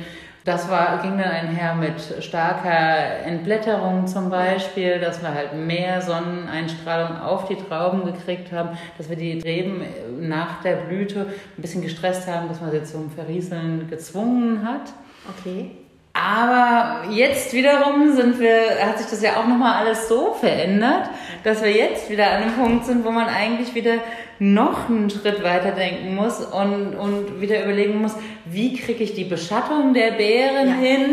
das 0.49 0.71
war, 0.71 1.03
ging 1.03 1.19
dann 1.19 1.31
einher 1.31 1.75
mit 1.75 2.25
starker 2.25 3.23
Entblätterung 3.27 4.07
zum 4.07 4.31
Beispiel, 4.31 4.99
dass 4.99 5.21
wir 5.21 5.35
halt 5.35 5.55
mehr 5.55 6.01
Sonneneinstrahlung 6.01 7.21
auf 7.21 7.47
die 7.49 7.57
Trauben 7.57 8.07
gekriegt 8.07 8.51
haben, 8.51 8.71
dass 8.97 9.11
wir 9.11 9.17
die 9.17 9.41
Reben 9.41 9.83
nach 10.21 10.63
der 10.63 10.77
Blüte 10.77 11.27
ein 11.57 11.61
bisschen 11.61 11.83
gestresst 11.83 12.27
haben, 12.27 12.49
dass 12.49 12.63
man 12.63 12.71
sie 12.71 12.83
zum 12.83 13.11
Verrieseln 13.11 13.89
gezwungen 13.91 14.67
hat. 14.67 14.93
Okay. 15.39 15.73
Aber 16.21 17.09
jetzt 17.11 17.53
wiederum 17.53 18.15
sind 18.15 18.41
wir, 18.41 18.85
hat 18.85 18.99
sich 18.99 19.09
das 19.09 19.23
ja 19.23 19.37
auch 19.37 19.47
nochmal 19.47 19.85
alles 19.85 20.09
so 20.09 20.35
verändert, 20.35 21.11
dass 21.45 21.63
wir 21.63 21.71
jetzt 21.71 22.11
wieder 22.11 22.31
an 22.31 22.43
einem 22.43 22.55
Punkt 22.55 22.85
sind, 22.87 23.05
wo 23.05 23.11
man 23.11 23.29
eigentlich 23.29 23.75
wieder 23.75 23.95
noch 24.39 24.89
einen 24.89 25.11
Schritt 25.11 25.43
weiter 25.43 25.73
denken 25.73 26.15
muss 26.15 26.41
und, 26.41 26.95
und 26.95 27.41
wieder 27.41 27.63
überlegen 27.65 28.01
muss, 28.01 28.15
wie 28.45 28.75
kriege 28.75 29.05
ich 29.05 29.15
die 29.15 29.25
Beschattung 29.25 29.95
der 29.95 30.13
Beeren 30.13 30.69
ja. 30.69 30.75
hin 30.75 31.09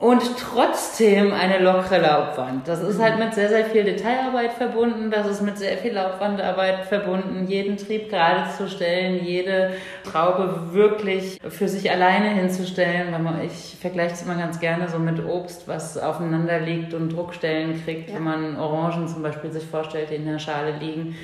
und 0.00 0.22
trotzdem 0.38 1.34
eine 1.34 1.58
lockere 1.58 2.00
Laubwand. 2.00 2.66
Das 2.66 2.80
ist 2.80 2.98
halt 2.98 3.18
mit 3.18 3.34
sehr, 3.34 3.50
sehr 3.50 3.66
viel 3.66 3.84
Detailarbeit 3.84 4.54
verbunden, 4.54 5.10
das 5.10 5.26
ist 5.26 5.42
mit 5.42 5.58
sehr 5.58 5.76
viel 5.76 5.92
Laubwandarbeit 5.92 6.86
verbunden, 6.86 7.46
jeden 7.46 7.76
Trieb 7.76 8.08
gerade 8.08 8.50
zu 8.56 8.66
stellen, 8.66 9.22
jede 9.22 9.72
Traube 10.10 10.72
wirklich 10.72 11.38
für 11.46 11.68
sich 11.68 11.90
alleine 11.90 12.30
hinzustellen. 12.30 13.12
Weil 13.12 13.20
man, 13.20 13.44
ich 13.44 13.76
vergleiche 13.78 14.14
es 14.14 14.22
immer 14.22 14.36
ganz 14.36 14.58
gerne 14.58 14.88
so 14.88 14.98
mit 14.98 15.22
Obst, 15.22 15.68
was 15.68 15.98
aufeinander 15.98 16.60
liegt 16.60 16.94
und 16.94 17.10
Druckstellen 17.10 17.84
kriegt, 17.84 18.08
ja. 18.08 18.16
wenn 18.16 18.22
man 18.22 18.56
Orangen 18.56 19.06
zum 19.06 19.22
Beispiel 19.22 19.52
sich 19.52 19.66
vorstellt, 19.66 20.08
die 20.08 20.14
in 20.14 20.24
der 20.24 20.38
Schale 20.38 20.78
liegen 20.80 21.14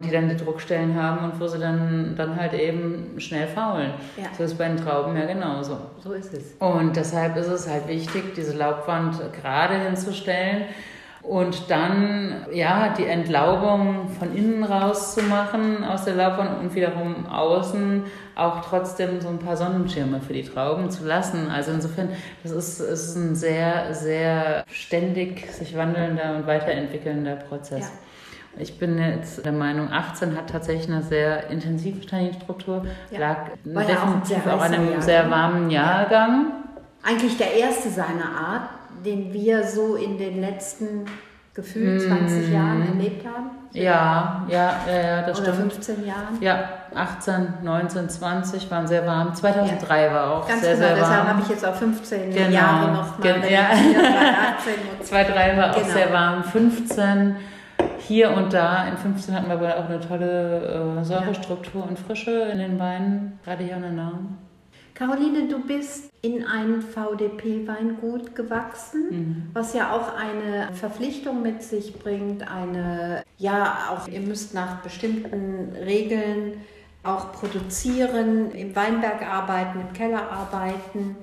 die 0.00 0.10
dann 0.10 0.28
die 0.28 0.36
Druckstellen 0.36 1.00
haben 1.00 1.24
und 1.24 1.40
wo 1.40 1.46
sie 1.46 1.58
dann, 1.58 2.14
dann 2.16 2.36
halt 2.36 2.52
eben 2.54 3.18
schnell 3.18 3.46
faulen. 3.46 3.92
Ja. 4.16 4.24
So 4.36 4.44
ist 4.44 4.58
bei 4.58 4.68
den 4.68 4.76
Trauben 4.76 5.16
ja 5.16 5.26
genauso. 5.26 5.78
So 6.02 6.12
ist 6.12 6.32
es. 6.34 6.54
Und 6.58 6.96
deshalb 6.96 7.36
ist 7.36 7.48
es 7.48 7.68
halt 7.68 7.88
wichtig, 7.88 8.34
diese 8.34 8.56
Laubwand 8.56 9.20
gerade 9.40 9.74
hinzustellen 9.78 10.64
und 11.24 11.70
dann 11.70 12.44
ja 12.52 12.92
die 12.96 13.06
Entlaubung 13.06 14.08
von 14.18 14.36
innen 14.36 14.62
raus 14.62 15.14
zu 15.14 15.22
machen 15.22 15.82
aus 15.82 16.04
der 16.04 16.14
Laubwand 16.16 16.60
und 16.60 16.74
wiederum 16.74 17.26
außen 17.26 18.02
auch 18.34 18.60
trotzdem 18.62 19.20
so 19.22 19.28
ein 19.28 19.38
paar 19.38 19.56
Sonnenschirme 19.56 20.20
für 20.20 20.34
die 20.34 20.42
Trauben 20.42 20.90
zu 20.90 21.04
lassen. 21.04 21.48
Also 21.50 21.70
insofern, 21.70 22.10
das 22.42 22.52
ist, 22.52 22.80
ist 22.80 23.16
ein 23.16 23.34
sehr, 23.34 23.94
sehr 23.94 24.64
ständig 24.70 25.50
sich 25.50 25.76
wandelnder 25.76 26.36
und 26.36 26.46
weiterentwickelnder 26.46 27.36
Prozess. 27.36 27.84
Ja. 27.84 28.03
Ich 28.58 28.78
bin 28.78 28.98
jetzt 28.98 29.44
der 29.44 29.52
Meinung, 29.52 29.90
18 29.90 30.36
hat 30.36 30.50
tatsächlich 30.50 30.88
eine 30.88 31.02
sehr 31.02 31.50
intensive 31.50 32.06
Tanninstruktur, 32.06 32.86
ja. 33.10 33.18
lag 33.18 33.36
War 33.64 33.84
definitiv 33.84 34.46
auch, 34.46 34.58
auch 34.58 34.62
an 34.62 34.74
einem 34.74 35.00
sehr 35.00 35.30
warmen 35.30 35.70
Jahrgang. 35.70 36.52
Eigentlich 37.02 37.36
der 37.36 37.54
erste 37.54 37.90
seiner 37.90 38.30
Art, 38.36 38.70
den 39.04 39.32
wir 39.32 39.64
so 39.64 39.96
in 39.96 40.18
den 40.18 40.40
letzten 40.40 41.04
gefühlt 41.52 42.02
20 42.02 42.48
mm. 42.48 42.52
Jahren 42.52 42.86
erlebt 42.86 43.26
haben. 43.26 43.50
Ja, 43.72 44.44
ja, 44.48 44.80
ja, 44.86 45.02
ja 45.02 45.22
das 45.22 45.40
Oder 45.40 45.52
stimmt. 45.54 45.72
15 45.72 46.06
Jahren. 46.06 46.38
Ja, 46.40 46.68
18, 46.94 47.54
19, 47.62 48.08
20 48.08 48.70
waren 48.70 48.86
sehr 48.86 49.06
warm. 49.06 49.34
2003 49.34 50.04
ja. 50.04 50.14
war 50.14 50.30
auch 50.32 50.48
Ganz 50.48 50.62
sehr, 50.62 50.74
genau, 50.74 50.86
sehr 50.86 50.96
warm. 50.96 51.10
Deshalb 51.10 51.28
habe 51.28 51.42
ich 51.42 51.48
jetzt 51.48 51.66
auch 51.66 51.74
15 51.74 52.30
genau. 52.30 52.50
Jahre 52.50 52.92
noch 52.92 53.18
mal. 53.18 53.22
Gen 53.22 53.52
ja. 53.52 53.68
2003 55.02 55.56
war 55.56 55.70
auch 55.70 55.74
genau. 55.74 55.88
sehr 55.88 56.12
warm. 56.12 56.44
15 56.44 57.36
hier 57.98 58.30
und 58.30 58.52
da, 58.52 58.86
in 58.88 58.96
15 58.96 59.34
hatten 59.34 59.48
wir 59.48 59.54
aber 59.54 59.78
auch 59.78 59.88
eine 59.88 60.00
tolle 60.00 60.98
äh, 61.00 61.04
Säurestruktur 61.04 61.86
und 61.88 61.98
Frische 61.98 62.30
in 62.30 62.58
den 62.58 62.78
Weinen, 62.78 63.38
gerade 63.44 63.64
hier 63.64 63.76
an 63.76 63.82
der 63.82 63.90
Nahen. 63.92 64.38
Caroline, 64.94 65.48
du 65.48 65.58
bist 65.60 66.12
in 66.22 66.44
ein 66.46 66.80
VDP-Weingut 66.80 68.36
gewachsen, 68.36 69.02
mhm. 69.10 69.50
was 69.52 69.74
ja 69.74 69.92
auch 69.92 70.14
eine 70.14 70.72
Verpflichtung 70.72 71.42
mit 71.42 71.64
sich 71.64 71.98
bringt, 71.98 72.48
eine, 72.48 73.24
ja, 73.36 73.88
auch 73.90 74.06
ihr 74.06 74.20
müsst 74.20 74.54
nach 74.54 74.82
bestimmten 74.82 75.74
Regeln 75.76 76.60
auch 77.02 77.32
produzieren, 77.32 78.52
im 78.52 78.74
Weinberg 78.76 79.22
arbeiten, 79.22 79.80
im 79.80 79.92
Keller 79.92 80.30
arbeiten. 80.30 81.16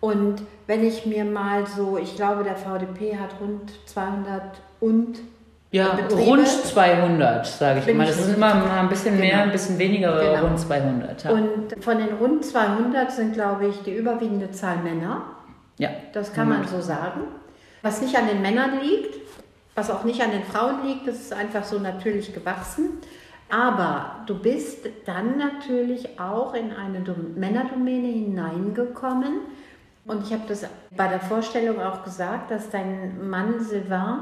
Und 0.00 0.42
wenn 0.66 0.86
ich 0.86 1.06
mir 1.06 1.24
mal 1.24 1.66
so, 1.66 1.96
ich 1.96 2.16
glaube, 2.16 2.44
der 2.44 2.56
VDP 2.56 3.16
hat 3.16 3.40
rund 3.40 3.72
200 3.86 4.60
und 4.80 5.18
ja, 5.74 5.94
Betriebe. 5.94 6.22
rund 6.22 6.46
200, 6.46 7.46
sage 7.46 7.80
ich 7.80 7.88
immer. 7.88 8.06
Das 8.06 8.18
ist 8.18 8.36
immer 8.36 8.54
mal 8.54 8.78
ein 8.78 8.88
bisschen 8.88 9.16
genau. 9.16 9.26
mehr, 9.26 9.42
ein 9.42 9.50
bisschen 9.50 9.76
weniger, 9.76 10.12
aber 10.12 10.20
genau. 10.20 10.46
rund 10.46 10.60
200. 10.60 11.24
Ja. 11.24 11.30
Und 11.32 11.84
von 11.84 11.98
den 11.98 12.14
rund 12.14 12.44
200 12.44 13.10
sind, 13.10 13.34
glaube 13.34 13.66
ich, 13.66 13.82
die 13.82 13.92
überwiegende 13.92 14.52
Zahl 14.52 14.76
Männer. 14.78 15.22
Ja. 15.78 15.90
Das 16.12 16.32
kann 16.32 16.48
man 16.48 16.64
so 16.68 16.80
sagen. 16.80 17.22
Was 17.82 18.00
nicht 18.00 18.16
an 18.16 18.28
den 18.28 18.40
Männern 18.40 18.80
liegt, 18.80 19.16
was 19.74 19.90
auch 19.90 20.04
nicht 20.04 20.22
an 20.22 20.30
den 20.30 20.44
Frauen 20.44 20.86
liegt, 20.86 21.08
das 21.08 21.16
ist 21.16 21.32
einfach 21.32 21.64
so 21.64 21.80
natürlich 21.80 22.32
gewachsen. 22.32 23.00
Aber 23.50 24.22
du 24.26 24.38
bist 24.38 24.86
dann 25.06 25.38
natürlich 25.38 26.20
auch 26.20 26.54
in 26.54 26.70
eine 26.70 27.00
Männerdomäne 27.34 28.08
hineingekommen. 28.08 29.40
Und 30.06 30.24
ich 30.24 30.32
habe 30.32 30.44
das 30.46 30.66
bei 30.96 31.08
der 31.08 31.18
Vorstellung 31.18 31.80
auch 31.80 32.04
gesagt, 32.04 32.52
dass 32.52 32.70
dein 32.70 33.28
Mann 33.28 33.58
Sylvain 33.58 34.20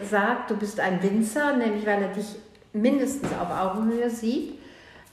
sagt, 0.00 0.50
du 0.50 0.56
bist 0.56 0.80
ein 0.80 1.02
Winzer, 1.02 1.56
nämlich 1.56 1.86
weil 1.86 2.02
er 2.02 2.08
dich 2.08 2.36
mindestens 2.72 3.30
auf 3.32 3.50
Augenhöhe 3.50 4.10
sieht. 4.10 4.58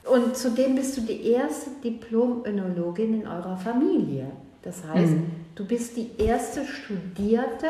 Und 0.04 0.36
zudem 0.36 0.74
bist 0.74 0.96
du 0.96 1.02
die 1.02 1.30
erste 1.30 1.70
Diplom-Önologin 1.84 3.20
in 3.22 3.26
eurer 3.26 3.56
Familie. 3.56 4.26
Das 4.62 4.82
heißt, 4.84 5.12
mhm. 5.12 5.30
du 5.54 5.66
bist 5.66 5.96
die 5.96 6.10
erste 6.18 6.64
studierte 6.64 7.66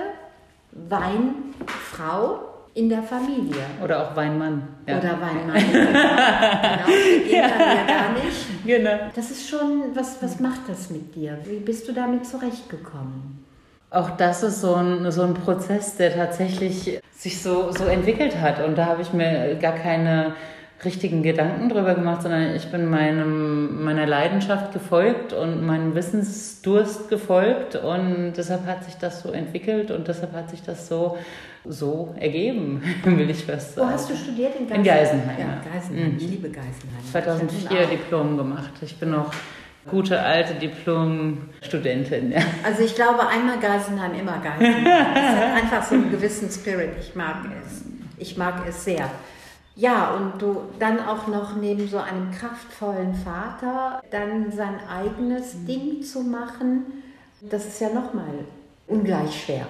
Weinfrau 0.72 2.40
in 2.74 2.88
der 2.88 3.02
Familie. 3.02 3.62
Oder 3.82 4.06
auch 4.10 4.16
Weinmann. 4.16 4.62
Ja. 4.86 4.98
Oder 4.98 5.20
Weinmann. 5.20 5.56
genau, 5.72 5.92
das 5.92 6.86
geht 6.86 7.32
ja. 7.32 7.40
ja 7.40 7.86
gar 7.86 8.12
nicht. 8.12 8.64
Genau. 8.64 9.10
Das 9.14 9.30
ist 9.30 9.48
schon, 9.48 9.94
was, 9.94 10.22
was 10.22 10.38
macht 10.38 10.68
das 10.68 10.90
mit 10.90 11.14
dir? 11.14 11.38
Wie 11.44 11.58
bist 11.58 11.88
du 11.88 11.92
damit 11.92 12.26
zurechtgekommen? 12.26 13.44
Auch 13.90 14.10
das 14.10 14.44
ist 14.44 14.60
so 14.60 14.74
ein, 14.76 15.10
so 15.10 15.22
ein 15.22 15.34
Prozess, 15.34 15.96
der 15.96 16.14
tatsächlich 16.14 17.00
sich 17.12 17.42
so, 17.42 17.72
so 17.72 17.84
entwickelt 17.84 18.40
hat. 18.40 18.64
Und 18.64 18.78
da 18.78 18.86
habe 18.86 19.02
ich 19.02 19.12
mir 19.12 19.56
gar 19.60 19.74
keine 19.74 20.34
richtigen 20.84 21.22
Gedanken 21.22 21.68
drüber 21.68 21.94
gemacht, 21.94 22.22
sondern 22.22 22.54
ich 22.54 22.70
bin 22.70 22.88
meinem, 22.88 23.84
meiner 23.84 24.06
Leidenschaft 24.06 24.72
gefolgt 24.72 25.32
und 25.32 25.66
meinem 25.66 25.94
Wissensdurst 25.94 27.08
gefolgt 27.08 27.76
und 27.76 28.32
deshalb 28.36 28.66
hat 28.66 28.84
sich 28.84 28.94
das 28.94 29.22
so 29.22 29.32
entwickelt 29.32 29.90
und 29.90 30.08
deshalb 30.08 30.32
hat 30.32 30.48
sich 30.48 30.62
das 30.62 30.88
so, 30.88 31.18
so 31.66 32.14
ergeben, 32.18 32.82
will 33.04 33.28
ich 33.28 33.44
fast 33.44 33.74
sagen. 33.74 33.88
Wo 33.88 33.92
hast 33.92 34.08
du 34.08 34.16
studiert? 34.16 34.54
In 34.56 34.68
Geisenheim. 34.68 34.78
In 34.78 34.84
Geisenheim. 34.84 35.38
Ja, 35.38 35.72
Geisenheim. 35.72 36.12
Mhm. 36.12 36.16
Ich 36.16 36.30
liebe 36.30 36.48
Geisenheim. 36.48 37.04
2004 37.10 37.86
Diplom 37.86 38.36
gemacht. 38.38 38.72
Ich 38.80 38.96
bin 38.96 39.10
noch 39.10 39.32
gute 39.88 40.20
alte 40.20 40.54
Diplom-Studentin. 40.54 42.32
Ja. 42.32 42.40
Also 42.64 42.82
ich 42.82 42.94
glaube, 42.94 43.26
einmal 43.26 43.58
Geisenheim, 43.58 44.14
immer 44.14 44.38
Geisenheim. 44.38 44.86
Es 44.86 45.36
hat 45.40 45.62
einfach 45.62 45.82
so 45.82 45.94
einen 45.94 46.10
gewissen 46.10 46.50
Spirit. 46.50 46.90
Ich 47.00 47.14
mag 47.14 47.36
es. 47.64 47.84
Ich 48.18 48.36
mag 48.36 48.66
es 48.68 48.84
sehr. 48.84 49.10
Ja, 49.76 50.10
und 50.10 50.42
du 50.42 50.62
dann 50.78 51.00
auch 51.00 51.26
noch 51.26 51.56
neben 51.56 51.88
so 51.88 51.98
einem 51.98 52.30
kraftvollen 52.32 53.14
Vater 53.14 54.02
dann 54.10 54.52
sein 54.52 54.78
eigenes. 54.88 55.64
Ding 55.64 56.02
zu 56.02 56.20
machen, 56.20 57.02
das 57.40 57.66
ist 57.66 57.80
ja 57.80 57.88
nochmal 57.88 58.44
ungleich 58.86 59.44
schwerer. 59.44 59.66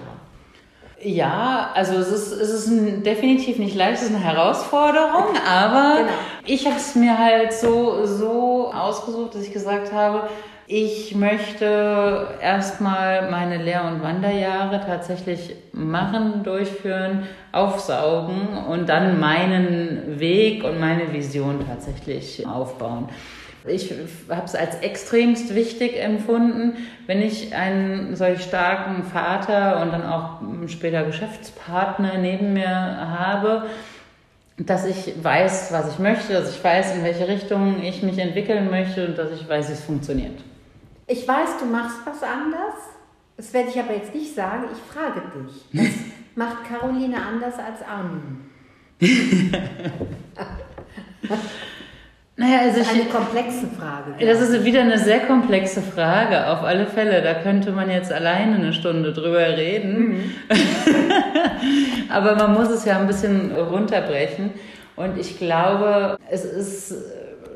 Ja, 1.02 1.70
also 1.74 1.94
es 1.94 2.08
ist, 2.08 2.32
es 2.32 2.50
ist 2.50 2.66
ein, 2.68 3.02
definitiv 3.02 3.58
nicht 3.58 3.74
leicht, 3.74 4.02
es 4.02 4.10
ist 4.10 4.14
eine 4.14 4.22
Herausforderung, 4.22 5.34
aber 5.48 6.00
genau. 6.00 6.12
ich 6.44 6.66
habe 6.66 6.76
es 6.76 6.94
mir 6.94 7.16
halt 7.16 7.54
so, 7.54 8.04
so 8.04 8.70
ausgesucht, 8.72 9.34
dass 9.34 9.42
ich 9.42 9.52
gesagt 9.52 9.92
habe, 9.92 10.28
ich 10.66 11.14
möchte 11.16 12.28
erstmal 12.40 13.30
meine 13.30 13.56
Lehr- 13.60 13.84
und 13.86 14.02
Wanderjahre 14.02 14.80
tatsächlich 14.86 15.56
machen, 15.72 16.44
durchführen, 16.44 17.24
aufsaugen 17.50 18.56
und 18.68 18.88
dann 18.88 19.18
meinen 19.18 20.20
Weg 20.20 20.62
und 20.62 20.78
meine 20.78 21.12
Vision 21.12 21.66
tatsächlich 21.66 22.46
aufbauen. 22.46 23.08
Ich 23.66 23.92
habe 24.28 24.46
es 24.46 24.54
als 24.54 24.76
extremst 24.76 25.54
wichtig 25.54 25.98
empfunden, 25.98 26.76
wenn 27.06 27.20
ich 27.20 27.54
einen 27.54 28.16
solch 28.16 28.42
starken 28.42 29.04
Vater 29.04 29.82
und 29.82 29.92
dann 29.92 30.06
auch 30.06 30.40
später 30.68 31.04
Geschäftspartner 31.04 32.16
neben 32.18 32.54
mir 32.54 32.68
habe, 32.68 33.66
dass 34.56 34.86
ich 34.86 35.12
weiß, 35.22 35.72
was 35.72 35.92
ich 35.92 35.98
möchte, 35.98 36.32
dass 36.32 36.54
ich 36.54 36.62
weiß, 36.62 36.96
in 36.96 37.04
welche 37.04 37.28
Richtung 37.28 37.82
ich 37.82 38.02
mich 38.02 38.18
entwickeln 38.18 38.70
möchte 38.70 39.06
und 39.06 39.18
dass 39.18 39.30
ich 39.32 39.48
weiß, 39.48 39.68
wie 39.68 39.72
es 39.72 39.84
funktioniert. 39.84 40.38
Ich 41.06 41.26
weiß, 41.26 41.58
du 41.60 41.66
machst 41.66 41.98
was 42.04 42.22
anders. 42.22 42.74
Das 43.36 43.52
werde 43.52 43.70
ich 43.70 43.78
aber 43.78 43.94
jetzt 43.94 44.14
nicht 44.14 44.34
sagen. 44.34 44.64
Ich 44.72 44.78
frage 44.94 45.22
dich. 45.34 45.66
Was 45.72 45.94
macht 46.34 46.64
Caroline 46.64 47.16
anders 47.16 47.54
als 47.58 47.82
Armin? 47.82 48.46
Naja, 52.40 52.60
also 52.60 52.78
das 52.78 52.86
ist 52.86 52.94
eine 52.94 53.02
ich, 53.02 53.10
komplexe 53.10 53.66
Frage. 53.66 54.24
Das 54.24 54.40
ist 54.40 54.64
wieder 54.64 54.80
eine 54.80 54.96
sehr 54.96 55.20
komplexe 55.26 55.82
Frage, 55.82 56.46
auf 56.46 56.62
alle 56.62 56.86
Fälle. 56.86 57.20
Da 57.20 57.34
könnte 57.34 57.70
man 57.70 57.90
jetzt 57.90 58.10
alleine 58.10 58.54
eine 58.54 58.72
Stunde 58.72 59.12
drüber 59.12 59.46
reden. 59.58 60.08
Mhm. 60.08 60.34
Aber 62.08 62.36
man 62.36 62.54
muss 62.54 62.70
es 62.70 62.86
ja 62.86 62.98
ein 62.98 63.06
bisschen 63.06 63.54
runterbrechen. 63.54 64.52
Und 64.96 65.18
ich 65.18 65.36
glaube, 65.36 66.16
es 66.30 66.46
ist 66.46 66.94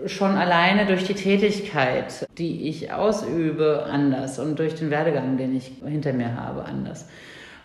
schon 0.04 0.36
alleine 0.36 0.84
durch 0.84 1.04
die 1.04 1.14
Tätigkeit, 1.14 2.28
die 2.36 2.68
ich 2.68 2.92
ausübe, 2.92 3.86
anders 3.90 4.38
und 4.38 4.58
durch 4.58 4.74
den 4.74 4.90
Werdegang, 4.90 5.38
den 5.38 5.56
ich 5.56 5.72
hinter 5.82 6.12
mir 6.12 6.36
habe, 6.36 6.66
anders. 6.66 7.08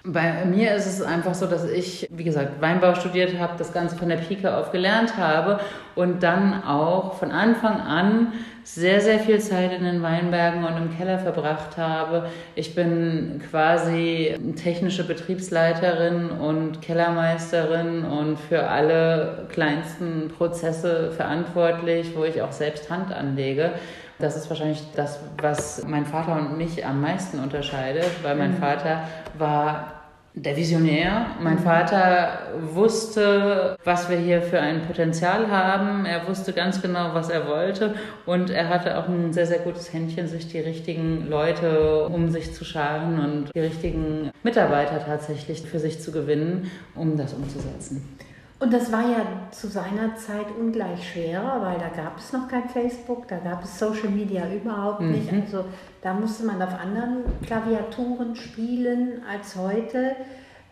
Bei 0.05 0.45
mir 0.45 0.75
ist 0.75 0.85
es 0.85 1.01
einfach 1.01 1.33
so, 1.33 1.45
dass 1.45 1.69
ich, 1.69 2.07
wie 2.09 2.23
gesagt, 2.23 2.61
Weinbau 2.61 2.95
studiert 2.95 3.37
habe, 3.37 3.55
das 3.57 3.73
Ganze 3.73 3.97
von 3.97 4.07
der 4.07 4.15
Pike 4.15 4.55
auf 4.55 4.71
gelernt 4.71 5.17
habe 5.17 5.59
und 5.95 6.23
dann 6.23 6.63
auch 6.63 7.15
von 7.15 7.31
Anfang 7.31 7.81
an 7.81 8.31
sehr, 8.63 9.01
sehr 9.01 9.19
viel 9.19 9.39
Zeit 9.39 9.73
in 9.73 9.83
den 9.83 10.01
Weinbergen 10.01 10.63
und 10.63 10.77
im 10.77 10.97
Keller 10.97 11.19
verbracht 11.19 11.75
habe. 11.75 12.29
Ich 12.55 12.75
bin 12.75 13.41
quasi 13.51 14.37
technische 14.55 15.05
Betriebsleiterin 15.05 16.29
und 16.29 16.81
Kellermeisterin 16.81 18.05
und 18.05 18.39
für 18.39 18.69
alle 18.69 19.47
kleinsten 19.51 20.29
Prozesse 20.29 21.11
verantwortlich, 21.11 22.15
wo 22.15 22.23
ich 22.23 22.41
auch 22.41 22.53
selbst 22.53 22.89
Hand 22.89 23.11
anlege. 23.11 23.71
Das 24.19 24.35
ist 24.35 24.49
wahrscheinlich 24.49 24.83
das, 24.95 25.19
was 25.41 25.85
mein 25.87 26.05
Vater 26.05 26.35
und 26.35 26.57
mich 26.57 26.85
am 26.85 26.99
meisten 26.99 27.39
unterscheidet, 27.39 28.09
weil 28.21 28.35
mein 28.35 28.51
mhm. 28.51 28.57
Vater 28.57 29.03
war 29.37 29.93
der 30.33 30.57
Visionär. 30.57 31.27
Mein 31.41 31.55
mhm. 31.55 31.59
Vater 31.59 32.39
wusste, 32.73 33.77
was 33.85 34.09
wir 34.09 34.17
hier 34.17 34.41
für 34.41 34.59
ein 34.59 34.81
Potenzial 34.81 35.49
haben. 35.49 36.05
Er 36.05 36.27
wusste 36.27 36.51
ganz 36.51 36.81
genau, 36.81 37.13
was 37.13 37.29
er 37.29 37.47
wollte. 37.47 37.95
Und 38.25 38.49
er 38.49 38.67
hatte 38.67 38.97
auch 38.97 39.07
ein 39.07 39.31
sehr, 39.31 39.47
sehr 39.47 39.59
gutes 39.59 39.93
Händchen, 39.93 40.27
sich 40.27 40.47
die 40.47 40.59
richtigen 40.59 41.27
Leute 41.29 42.07
um 42.07 42.29
sich 42.29 42.53
zu 42.53 42.65
scharen 42.65 43.19
und 43.19 43.55
die 43.55 43.59
richtigen 43.59 44.31
Mitarbeiter 44.43 44.99
tatsächlich 45.03 45.61
für 45.61 45.79
sich 45.79 46.01
zu 46.01 46.11
gewinnen, 46.11 46.69
um 46.93 47.17
das 47.17 47.33
umzusetzen. 47.33 48.17
Und 48.59 48.73
das 48.73 48.91
war 48.91 49.03
ja 49.03 49.25
zu 49.51 49.67
seiner 49.67 50.17
Zeit 50.17 50.47
ungleich 50.59 51.13
schwerer, 51.13 51.61
weil 51.61 51.77
da 51.79 51.87
gab 51.87 52.17
es 52.17 52.33
noch 52.33 52.49
kein 52.49 52.67
Facebook, 52.67 53.25
da 53.29 53.37
gab 53.37 53.63
es 53.63 53.79
Social 53.79 54.09
Media 54.09 54.43
überhaupt 54.51 54.99
mhm. 54.99 55.11
nicht. 55.11 55.31
Also 55.31 55.63
da 56.01 56.13
musste 56.13 56.45
man 56.45 56.61
auf 56.61 56.77
anderen 56.77 57.23
Klaviaturen 57.45 58.35
spielen 58.35 59.21
als 59.29 59.55
heute. 59.55 60.17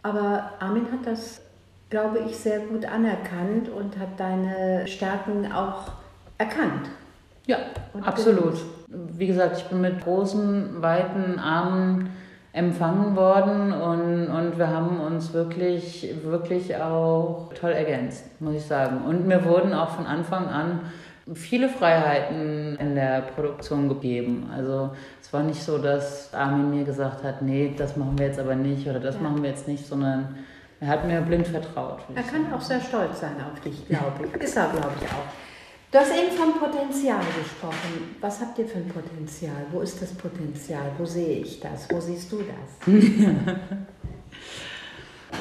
Aber 0.03 0.51
Armin 0.59 0.87
hat 0.91 1.05
das, 1.05 1.41
glaube 1.89 2.19
ich, 2.27 2.35
sehr 2.35 2.59
gut 2.59 2.85
anerkannt 2.85 3.69
und 3.69 3.97
hat 3.97 4.19
deine 4.19 4.85
Stärken 4.85 5.49
auch 5.51 5.91
erkannt. 6.37 6.89
Ja, 7.45 7.57
absolut. 8.01 8.55
Wie 8.87 9.27
gesagt, 9.27 9.57
ich 9.57 9.63
bin 9.65 9.79
mit 9.79 10.03
großen, 10.03 10.81
weiten 10.81 11.39
Armen 11.39 12.09
empfangen 12.57 13.15
worden 13.15 13.71
und, 13.71 14.29
und 14.29 14.57
wir 14.57 14.67
haben 14.67 14.99
uns 14.99 15.31
wirklich, 15.31 16.11
wirklich 16.23 16.75
auch 16.75 17.51
toll 17.53 17.71
ergänzt, 17.71 18.25
muss 18.41 18.55
ich 18.55 18.65
sagen. 18.65 19.05
Und 19.05 19.27
mir 19.27 19.45
wurden 19.45 19.73
auch 19.73 19.89
von 19.89 20.07
Anfang 20.07 20.47
an 20.47 20.79
viele 21.35 21.69
Freiheiten 21.69 22.75
in 22.77 22.95
der 22.95 23.21
Produktion 23.21 23.89
gegeben. 23.89 24.49
Also 24.51 24.89
es 25.21 25.31
war 25.31 25.43
nicht 25.43 25.61
so, 25.61 25.77
dass 25.77 26.33
Armin 26.33 26.71
mir 26.71 26.83
gesagt 26.83 27.23
hat, 27.23 27.43
nee, 27.43 27.75
das 27.77 27.95
machen 27.95 28.17
wir 28.17 28.25
jetzt 28.25 28.39
aber 28.39 28.55
nicht 28.55 28.87
oder 28.87 28.99
das 28.99 29.15
ja. 29.15 29.21
machen 29.21 29.43
wir 29.43 29.51
jetzt 29.51 29.67
nicht, 29.67 29.85
sondern 29.85 30.35
er 30.79 30.87
hat 30.87 31.05
mir 31.05 31.21
blind 31.21 31.47
vertraut. 31.47 31.99
Er 32.15 32.23
kann 32.23 32.51
auch 32.51 32.61
sehr 32.61 32.81
stolz 32.81 33.19
sein 33.19 33.35
auf 33.51 33.59
dich, 33.59 33.87
glaube 33.87 34.13
ich. 34.33 34.41
Ist 34.41 34.57
er, 34.57 34.69
glaube 34.69 34.93
ich, 34.99 35.07
auch. 35.09 35.46
Du 35.89 35.97
hast 35.97 36.11
eben 36.11 36.35
vom 36.35 36.59
Potenzial 36.59 37.21
gesprochen. 37.41 38.17
Was 38.19 38.41
habt 38.41 38.59
ihr 38.59 38.65
für 38.65 38.79
ein 38.79 38.89
Potenzial? 38.89 39.67
Wo 39.71 39.79
ist 39.79 40.01
das 40.01 40.13
Potenzial? 40.15 40.91
Wo 40.97 41.05
sehe 41.05 41.39
ich 41.39 41.61
das? 41.61 41.87
Wo 41.89 42.01
siehst 42.01 42.29
du 42.29 42.39
das? 42.39 42.93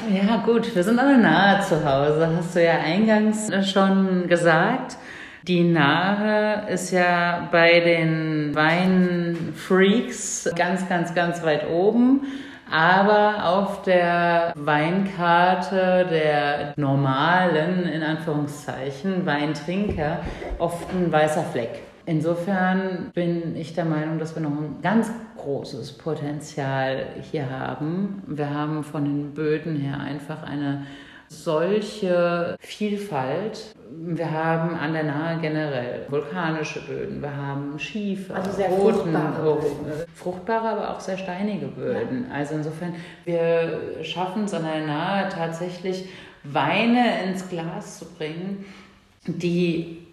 ja, 0.09 0.37
gut, 0.45 0.73
wir 0.73 0.83
sind 0.85 0.99
alle 0.99 1.17
nahe 1.17 1.61
zu 1.61 1.83
Hause, 1.83 2.29
hast 2.37 2.55
du 2.55 2.63
ja 2.63 2.79
eingangs 2.79 3.51
schon 3.69 4.29
gesagt. 4.29 4.95
Die 5.43 5.65
Nahe 5.65 6.69
ist 6.69 6.91
ja 6.91 7.49
bei 7.51 7.81
den 7.81 8.55
Weinfreaks 8.55 10.49
ganz, 10.55 10.87
ganz, 10.87 11.13
ganz 11.13 11.43
weit 11.43 11.69
oben 11.69 12.21
aber 12.71 13.45
auf 13.45 13.81
der 13.83 14.53
Weinkarte 14.55 16.07
der 16.09 16.73
normalen, 16.75 17.83
in 17.87 18.03
Anführungszeichen, 18.03 19.25
Weintrinker 19.25 20.19
oft 20.59 20.89
ein 20.93 21.11
weißer 21.11 21.43
Fleck. 21.43 21.81
Insofern 22.05 23.11
bin 23.13 23.55
ich 23.57 23.73
der 23.73 23.83
Meinung, 23.83 24.17
dass 24.17 24.33
wir 24.33 24.41
noch 24.41 24.51
ein 24.51 24.81
ganz 24.81 25.11
großes 25.35 25.97
Potenzial 25.97 27.07
hier 27.29 27.49
haben. 27.49 28.23
Wir 28.25 28.49
haben 28.49 28.83
von 28.85 29.03
den 29.03 29.33
Böden 29.33 29.75
her 29.75 29.99
einfach 29.99 30.43
eine 30.43 30.85
solche 31.29 32.55
Vielfalt. 32.59 33.73
Wir 33.89 34.31
haben 34.31 34.75
an 34.75 34.93
der 34.93 35.03
Nahe 35.03 35.39
generell 35.39 36.05
vulkanische 36.09 36.81
Böden, 36.81 37.21
wir 37.21 37.35
haben 37.35 37.79
Schiefer, 37.79 38.35
also 38.35 38.51
sehr 38.51 38.69
roten, 38.69 39.11
fruchtbare, 39.13 39.57
fruchtbare, 40.13 40.67
aber 40.69 40.89
auch 40.91 40.99
sehr 40.99 41.17
steinige 41.17 41.67
Böden. 41.67 42.27
Ja. 42.29 42.35
Also 42.35 42.55
insofern, 42.55 42.95
wir 43.25 44.03
schaffen 44.03 44.43
es 44.43 44.53
an 44.53 44.63
der 44.63 44.85
Nahe 44.85 45.29
tatsächlich 45.29 46.09
Weine 46.43 47.23
ins 47.23 47.47
Glas 47.49 47.99
zu 47.99 48.05
bringen, 48.05 48.65
die 49.25 50.05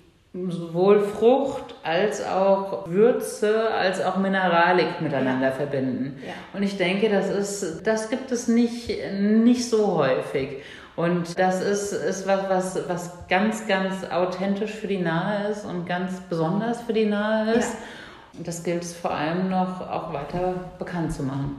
sowohl 0.48 1.00
Frucht 1.00 1.76
als 1.84 2.24
auch 2.24 2.88
Würze 2.88 3.70
als 3.70 4.00
auch 4.00 4.16
Mineralik 4.16 5.00
miteinander 5.00 5.48
ja. 5.48 5.52
verbinden. 5.52 6.18
Ja. 6.26 6.32
Und 6.52 6.64
ich 6.64 6.76
denke, 6.76 7.08
das 7.08 7.30
ist, 7.30 7.86
das 7.86 8.10
gibt 8.10 8.32
es 8.32 8.48
nicht, 8.48 8.90
nicht 9.12 9.68
so 9.68 9.96
häufig. 9.96 10.62
Und 10.96 11.38
das 11.38 11.60
ist, 11.60 11.92
ist 11.92 12.26
was, 12.26 12.48
was, 12.48 12.88
was 12.88 13.28
ganz, 13.28 13.66
ganz 13.66 14.04
authentisch 14.10 14.72
für 14.72 14.86
die 14.86 14.98
Nahe 14.98 15.48
ist 15.48 15.64
und 15.64 15.86
ganz 15.86 16.20
besonders 16.28 16.82
für 16.82 16.92
die 16.92 17.06
Nahe 17.06 17.54
ist. 17.54 17.72
Ja. 17.72 18.38
Und 18.38 18.48
das 18.48 18.62
gilt 18.62 18.82
es 18.82 18.96
vor 18.96 19.12
allem 19.12 19.48
noch 19.48 19.80
auch 19.80 20.12
weiter 20.12 20.54
bekannt 20.78 21.12
zu 21.12 21.22
machen. 21.22 21.58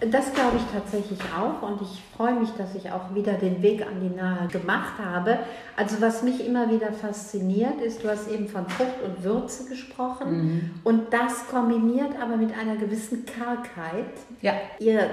Das 0.00 0.34
glaube 0.34 0.56
ich 0.56 0.64
tatsächlich 0.72 1.20
auch 1.34 1.66
und 1.66 1.80
ich 1.80 2.02
freue 2.16 2.34
mich, 2.34 2.50
dass 2.58 2.74
ich 2.74 2.90
auch 2.90 3.14
wieder 3.14 3.34
den 3.34 3.62
Weg 3.62 3.86
an 3.86 4.00
die 4.00 4.14
Nahe 4.14 4.48
gemacht 4.48 4.94
habe. 5.02 5.38
Also 5.76 6.00
was 6.00 6.22
mich 6.22 6.44
immer 6.44 6.70
wieder 6.70 6.92
fasziniert 6.92 7.80
ist, 7.80 8.02
du 8.02 8.10
hast 8.10 8.28
eben 8.30 8.48
von 8.48 8.68
Frucht 8.68 9.02
und 9.04 9.22
Würze 9.22 9.68
gesprochen 9.68 10.30
mhm. 10.30 10.70
und 10.82 11.12
das 11.12 11.46
kombiniert 11.48 12.20
aber 12.20 12.36
mit 12.36 12.50
einer 12.58 12.76
gewissen 12.76 13.24
Kargheit. 13.24 14.12
Ja. 14.42 14.54
Ihr 14.78 15.08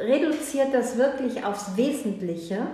reduziert 0.00 0.72
das 0.72 0.96
wirklich 0.96 1.44
aufs 1.44 1.76
Wesentliche 1.76 2.66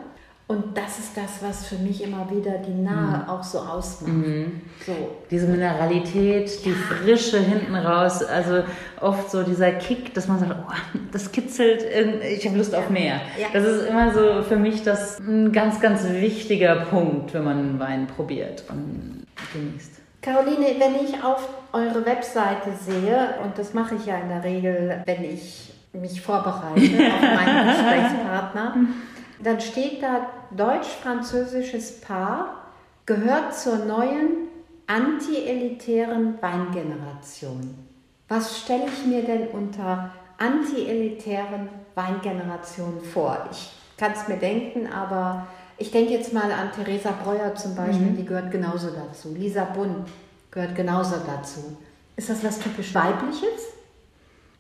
und 0.49 0.77
das 0.77 0.99
ist 0.99 1.17
das, 1.17 1.43
was 1.43 1.67
für 1.67 1.77
mich 1.77 2.03
immer 2.03 2.29
wieder 2.31 2.59
die 2.59 2.75
Nahe 2.75 3.23
mhm. 3.23 3.29
auch 3.29 3.43
so 3.43 3.59
ausmacht. 3.59 4.13
Mhm. 4.13 4.61
So. 4.85 4.93
Diese 5.31 5.47
Mineralität, 5.47 6.65
die 6.65 6.71
ja. 6.71 6.75
Frische 6.75 7.39
hinten 7.39 7.75
raus, 7.75 8.23
also 8.23 8.65
oft 9.01 9.31
so 9.31 9.45
dieser 9.45 9.73
Kick, 9.73 10.13
dass 10.15 10.29
man 10.29 10.41
sagt, 10.41 10.55
oh, 10.55 10.99
das 11.11 11.33
kitzelt, 11.33 11.85
ich 12.23 12.47
habe 12.47 12.59
Lust 12.59 12.75
auf 12.75 12.91
mehr. 12.91 13.21
Ja. 13.41 13.49
Das 13.53 13.65
ist 13.65 13.87
immer 13.89 14.13
so 14.13 14.43
für 14.43 14.57
mich 14.57 14.83
das 14.83 15.21
ein 15.21 15.53
ganz, 15.53 15.81
ganz 15.81 16.05
wichtiger 16.05 16.77
Punkt, 16.77 17.33
wenn 17.33 17.45
man 17.45 17.59
einen 17.59 17.81
Wein 17.81 18.07
probiert 18.07 18.65
und 18.69 19.27
genießt. 19.53 20.03
Caroline, 20.21 20.67
wenn 20.79 21.05
ich 21.05 21.23
auf 21.25 21.49
eure 21.73 22.05
Webseite 22.05 22.71
sehe, 22.79 23.35
und 23.43 23.57
das 23.57 23.75
mache 23.75 23.95
ich 23.95 24.07
ja 24.07 24.19
in 24.19 24.29
der 24.29 24.45
Regel, 24.45 25.03
wenn 25.07 25.25
ich 25.25 25.73
mich 25.93 26.21
vorbereite 26.21 26.81
auf 26.81 27.21
meinen 27.21 27.69
Gesprächspartner, 27.69 28.77
dann 29.45 29.61
steht 29.61 30.03
da 30.03 30.27
deutsch-französisches 30.51 32.01
Paar 32.01 32.63
gehört 33.07 33.55
zur 33.55 33.77
neuen 33.77 34.49
anti-elitären 34.87 36.41
Weingeneration. 36.41 37.75
Was 38.29 38.61
stelle 38.61 38.87
ich 38.87 39.07
mir 39.07 39.23
denn 39.23 39.49
unter 39.49 40.11
anti-elitären 40.39 41.69
Weingeneration 41.95 43.01
vor? 43.13 43.49
Ich 43.51 43.73
kann 43.97 44.13
es 44.13 44.29
mir 44.29 44.37
denken, 44.37 44.87
aber 44.87 45.47
ich 45.79 45.91
denke 45.91 46.13
jetzt 46.13 46.33
mal 46.33 46.51
an 46.53 46.71
Theresa 46.73 47.13
Breuer 47.25 47.55
zum 47.55 47.75
Beispiel, 47.75 48.07
mhm. 48.07 48.17
die 48.17 48.25
gehört 48.25 48.51
genauso 48.51 48.91
dazu. 48.91 49.35
Lisa 49.35 49.65
Bunn 49.65 50.05
gehört 50.51 50.75
genauso 50.75 51.17
dazu. 51.27 51.77
Ist 52.17 52.31
das 52.31 52.45
was 52.45 52.59
typisch 52.59 52.95
Weibliches? 52.95 53.73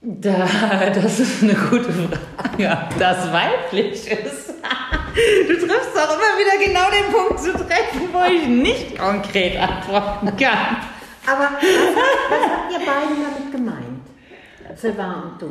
Da, 0.01 0.47
das 0.95 1.21
ist 1.21 1.43
eine 1.43 1.55
gute 1.55 1.93
Frage. 1.93 2.19
Ja, 2.59 2.89
das 2.99 3.33
weiblich 3.33 4.11
ist. 4.11 4.52
Du 5.47 5.55
triffst 5.55 5.95
doch 5.95 6.17
immer 6.17 6.33
wieder 6.39 6.65
genau 6.65 6.89
den 6.91 7.13
Punkt 7.13 7.41
zu 7.41 7.53
treffen, 7.53 8.09
wo 8.13 8.25
ich 8.25 8.47
nicht 8.47 8.99
konkret 8.99 9.61
antworten 9.61 10.35
kann. 10.39 10.79
Aber 11.27 11.51
was, 11.55 12.01
was 12.31 12.51
habt 12.51 12.73
ihr 12.73 12.79
beiden 12.79 13.23
damit 13.23 13.53
gemeint? 13.53 14.03
Sylvain 14.77 15.23
und 15.23 15.43
du? 15.43 15.49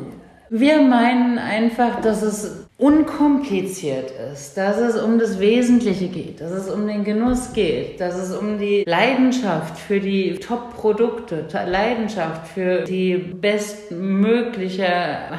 Wir 0.54 0.82
meinen 0.82 1.38
einfach, 1.38 2.02
dass 2.02 2.22
es 2.22 2.68
unkompliziert 2.78 4.12
ist, 4.34 4.58
dass 4.58 4.78
es 4.80 5.02
um 5.02 5.18
das 5.18 5.40
Wesentliche 5.40 6.08
geht, 6.10 6.42
dass 6.42 6.52
es 6.52 6.70
um 6.70 6.88
den 6.88 7.06
Genuss 7.06 7.54
geht, 7.54 8.02
dass 8.02 8.16
es 8.16 8.36
um 8.36 8.58
die 8.58 8.84
Leidenschaft 8.86 9.78
für 9.78 10.02
die 10.02 10.40
Top-Produkte, 10.40 11.46
Leidenschaft 11.66 12.48
für 12.50 12.82
die 12.82 13.16
bestmögliche 13.16 14.90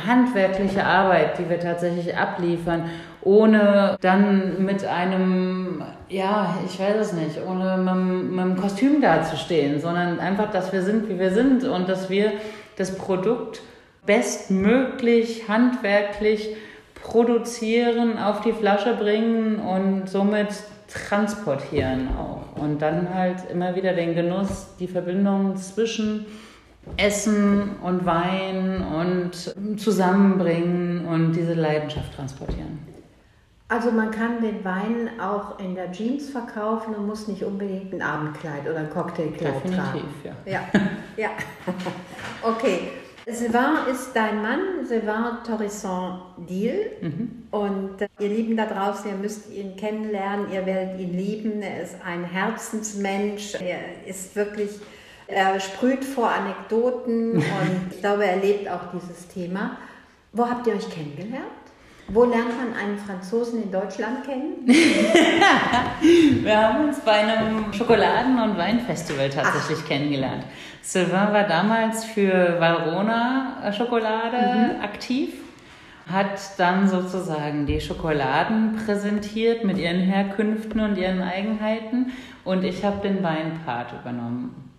handwerkliche 0.06 0.82
Arbeit, 0.82 1.38
die 1.38 1.50
wir 1.50 1.60
tatsächlich 1.60 2.16
abliefern, 2.16 2.88
ohne 3.24 3.96
dann 4.00 4.64
mit 4.64 4.84
einem, 4.84 5.82
ja, 6.08 6.58
ich 6.66 6.78
weiß 6.78 6.96
es 6.96 7.12
nicht, 7.12 7.38
ohne 7.46 7.76
mit, 7.76 8.30
mit 8.30 8.40
einem 8.40 8.56
Kostüm 8.56 9.00
dazustehen, 9.00 9.80
sondern 9.80 10.18
einfach, 10.18 10.50
dass 10.50 10.72
wir 10.72 10.82
sind, 10.82 11.08
wie 11.08 11.18
wir 11.18 11.30
sind 11.30 11.64
und 11.64 11.88
dass 11.88 12.10
wir 12.10 12.32
das 12.76 12.96
Produkt 12.96 13.62
bestmöglich 14.06 15.48
handwerklich 15.48 16.56
produzieren, 16.94 18.18
auf 18.18 18.40
die 18.40 18.52
Flasche 18.52 18.94
bringen 18.94 19.58
und 19.58 20.08
somit 20.08 20.48
transportieren 20.88 22.08
auch. 22.16 22.60
Und 22.60 22.82
dann 22.82 23.12
halt 23.12 23.50
immer 23.50 23.74
wieder 23.74 23.92
den 23.92 24.14
Genuss, 24.14 24.68
die 24.78 24.88
Verbindung 24.88 25.56
zwischen 25.56 26.26
Essen 26.96 27.76
und 27.82 28.04
Wein 28.04 28.82
und 28.82 29.80
zusammenbringen 29.80 31.06
und 31.06 31.32
diese 31.32 31.54
Leidenschaft 31.54 32.14
transportieren. 32.14 32.91
Also 33.72 33.90
man 33.90 34.10
kann 34.10 34.42
den 34.42 34.62
Wein 34.66 35.18
auch 35.18 35.58
in 35.58 35.74
der 35.74 35.90
Jeans 35.92 36.28
verkaufen 36.28 36.94
und 36.94 37.06
muss 37.06 37.26
nicht 37.26 37.42
unbedingt 37.42 37.94
ein 37.94 38.02
Abendkleid 38.02 38.68
oder 38.68 38.80
ein 38.80 38.90
Cocktailkleid 38.90 39.54
Definitiv, 39.54 39.78
tragen. 39.82 40.14
Ja. 40.22 40.34
ja. 40.44 40.60
ja. 41.16 41.30
okay. 42.42 42.90
Sylvain 43.26 43.86
ist 43.90 44.10
dein 44.12 44.42
Mann, 44.42 44.84
Sylvain 44.84 45.38
Torisson-Diel. 45.46 46.90
Mhm. 47.00 47.44
Und 47.50 48.02
äh, 48.02 48.08
ihr 48.18 48.28
Lieben 48.28 48.58
da 48.58 48.66
draußen, 48.66 49.10
ihr 49.10 49.16
müsst 49.16 49.50
ihn 49.50 49.74
kennenlernen, 49.76 50.52
ihr 50.52 50.66
werdet 50.66 51.00
ihn 51.00 51.16
lieben. 51.16 51.62
Er 51.62 51.82
ist 51.82 51.96
ein 52.04 52.24
Herzensmensch, 52.24 53.54
er 53.54 54.06
ist 54.06 54.36
wirklich, 54.36 54.68
er 55.28 55.58
sprüht 55.60 56.04
vor 56.04 56.28
Anekdoten 56.28 57.36
und 57.36 57.90
ich 57.90 58.00
glaube, 58.00 58.26
er 58.26 58.36
lebt 58.36 58.68
auch 58.68 58.92
dieses 58.92 59.28
Thema. 59.28 59.78
Wo 60.34 60.46
habt 60.46 60.66
ihr 60.66 60.74
euch 60.74 60.90
kennengelernt? 60.90 61.61
Wo 62.12 62.24
lernt 62.24 62.58
man 62.58 62.74
einen 62.74 62.98
Franzosen 62.98 63.62
in 63.62 63.72
Deutschland 63.72 64.26
kennen? 64.26 64.66
Wir 64.66 66.58
haben 66.58 66.84
uns 66.84 67.00
bei 67.00 67.12
einem 67.12 67.72
Schokoladen- 67.72 68.38
und 68.38 68.58
Weinfestival 68.58 69.30
tatsächlich 69.30 69.78
Ach. 69.82 69.88
kennengelernt. 69.88 70.44
Sylvain 70.82 71.32
war 71.32 71.44
damals 71.44 72.04
für 72.04 72.60
Valrona 72.60 73.72
Schokolade 73.72 74.74
mhm. 74.76 74.82
aktiv, 74.82 75.30
hat 76.06 76.38
dann 76.58 76.86
sozusagen 76.86 77.64
die 77.64 77.80
Schokoladen 77.80 78.76
präsentiert 78.84 79.64
mit 79.64 79.78
ihren 79.78 80.00
Herkünften 80.00 80.80
und 80.80 80.98
ihren 80.98 81.22
Eigenheiten 81.22 82.12
und 82.44 82.62
ich 82.62 82.84
habe 82.84 83.00
den 83.00 83.22
Weinpart 83.22 83.94
übernommen. 83.98 84.71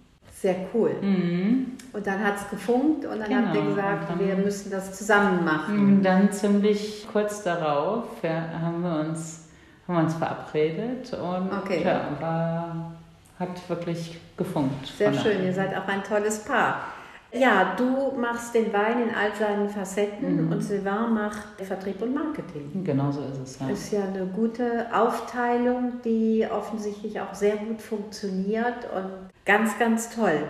Sehr 0.44 0.58
cool. 0.74 0.94
Mhm. 1.00 1.68
Und 1.94 2.06
dann 2.06 2.22
hat 2.22 2.36
es 2.36 2.50
gefunkt 2.50 3.06
und 3.06 3.18
dann 3.18 3.30
genau. 3.30 3.48
habt 3.48 3.56
ihr 3.56 3.62
gesagt, 3.64 4.20
wir 4.20 4.36
müssen 4.36 4.72
das 4.72 4.92
zusammen 4.92 5.46
machen. 5.46 6.00
Mhm, 6.00 6.04
dann 6.04 6.34
ziemlich 6.34 7.08
kurz 7.10 7.44
darauf 7.44 8.04
ja, 8.22 8.50
haben, 8.62 8.82
wir 8.82 9.00
uns, 9.08 9.48
haben 9.88 9.96
wir 9.96 10.04
uns 10.04 10.16
verabredet 10.16 11.14
und 11.14 11.50
okay. 11.50 11.82
ja, 11.86 12.10
war, 12.20 12.92
hat 13.40 13.70
wirklich 13.70 14.20
gefunkt. 14.36 14.86
Sehr 14.88 15.14
schön, 15.14 15.46
ihr 15.46 15.54
seid 15.54 15.78
auch 15.78 15.88
ein 15.88 16.04
tolles 16.04 16.40
Paar. 16.40 16.88
Ja, 17.32 17.74
du 17.78 18.12
machst 18.20 18.54
den 18.54 18.74
Wein 18.74 19.04
in 19.04 19.16
all 19.16 19.34
seinen 19.40 19.70
Facetten 19.70 20.48
mhm. 20.48 20.52
und 20.52 20.62
Sylvain 20.62 21.14
macht 21.14 21.62
Vertrieb 21.62 22.02
und 22.02 22.14
Marketing. 22.14 22.84
Genau 22.84 23.14
so 23.14 23.22
ist 23.22 23.42
es. 23.42 23.60
Ja. 23.62 23.70
Ist 23.70 23.94
ja 23.94 24.04
eine 24.04 24.26
gute 24.26 24.88
Aufteilung, 24.94 26.02
die 26.04 26.46
offensichtlich 26.52 27.22
auch 27.22 27.34
sehr 27.34 27.56
gut 27.56 27.82
funktioniert 27.82 28.90
und 28.94 29.33
ganz, 29.46 29.78
ganz 29.80 30.10
toll. 30.10 30.44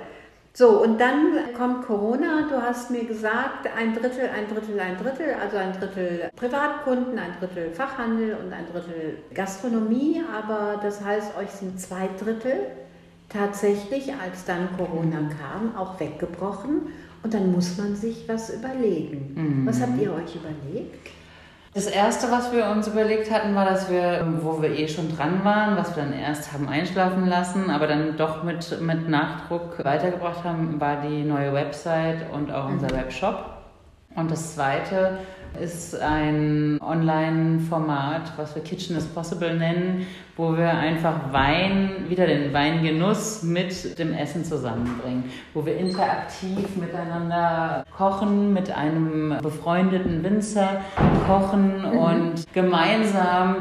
So, 0.56 0.84
und 0.84 1.02
dann 1.02 1.34
kommt 1.58 1.88
Corona. 1.88 2.48
Du 2.48 2.62
hast 2.62 2.92
mir 2.92 3.06
gesagt, 3.06 3.68
ein 3.76 3.96
Drittel, 3.96 4.30
ein 4.30 4.48
Drittel, 4.48 4.80
ein 4.80 4.98
Drittel, 4.98 5.34
also 5.42 5.58
ein 5.58 5.74
Drittel 5.74 6.30
Privatkunden, 6.36 7.18
ein 7.18 7.34
Drittel 7.40 7.72
Fachhandel 7.72 8.36
und 8.36 8.54
ein 8.54 8.68
Drittel 8.72 9.18
Gastronomie. 9.34 10.22
Aber 10.32 10.80
das 10.82 11.04
heißt, 11.04 11.36
euch 11.38 11.50
sind 11.50 11.82
zwei 11.82 12.08
Drittel 12.20 12.68
tatsächlich, 13.30 14.14
als 14.14 14.46
dann 14.46 14.70
Corona 14.78 15.28
kam, 15.42 15.76
auch 15.76 16.00
weggebrochen. 16.00 16.84
Und 17.24 17.34
dann 17.34 17.52
muss 17.52 17.76
man 17.78 17.96
sich 17.96 18.26
was 18.28 18.54
überlegen. 18.54 19.34
Mhm. 19.34 19.66
Was 19.66 19.82
habt 19.82 20.00
ihr 20.00 20.14
euch 20.14 20.36
überlegt? 20.36 21.10
Das 21.74 21.88
erste, 21.88 22.30
was 22.30 22.52
wir 22.52 22.68
uns 22.68 22.88
überlegt 22.88 23.32
hatten, 23.32 23.56
war, 23.56 23.66
dass 23.66 23.90
wir, 23.90 24.28
wo 24.42 24.62
wir 24.62 24.70
eh 24.70 24.88
schon 24.88 25.16
dran 25.16 25.44
waren, 25.44 25.76
was 25.76 25.96
wir 25.96 26.04
dann 26.04 26.14
erst 26.14 26.54
haben 26.54 26.70
einschlafen 26.70 27.26
lassen, 27.26 27.72
aber 27.72 27.88
dann 27.88 28.16
doch 28.16 28.44
mit, 28.44 28.80
mit 28.80 29.10
Nachdruck 29.10 29.84
weitergebracht 29.84 30.44
haben, 30.44 30.80
war 30.80 31.02
die 31.02 31.24
neue 31.24 31.52
Website 31.52 32.32
und 32.32 32.52
auch 32.52 32.68
unser 32.68 32.94
mhm. 32.94 32.98
Webshop. 32.98 33.46
Und 34.16 34.30
das 34.30 34.54
zweite 34.54 35.18
ist 35.60 36.00
ein 36.00 36.80
Online-Format, 36.82 38.34
was 38.38 38.56
wir 38.56 38.64
Kitchen 38.64 38.98
is 38.98 39.06
Possible 39.06 39.56
nennen, 39.56 40.06
wo 40.36 40.56
wir 40.58 40.70
einfach 40.70 41.32
Wein, 41.32 42.06
wieder 42.10 42.26
den 42.26 42.54
Weingenuss 42.54 43.44
mit 43.44 43.98
dem 44.00 44.14
Essen 44.14 44.44
zusammenbringen, 44.44 45.26
wo 45.54 45.66
wir 45.66 45.78
interaktiv 45.78 46.76
miteinander 46.76 47.86
kochen, 47.96 48.54
mit 48.54 48.76
einem 48.76 49.38
befreundeten 49.42 50.24
Winzer 50.24 50.82
kochen 51.28 51.80
mhm. 51.80 51.98
und 51.98 52.54
gemeinsam 52.54 53.58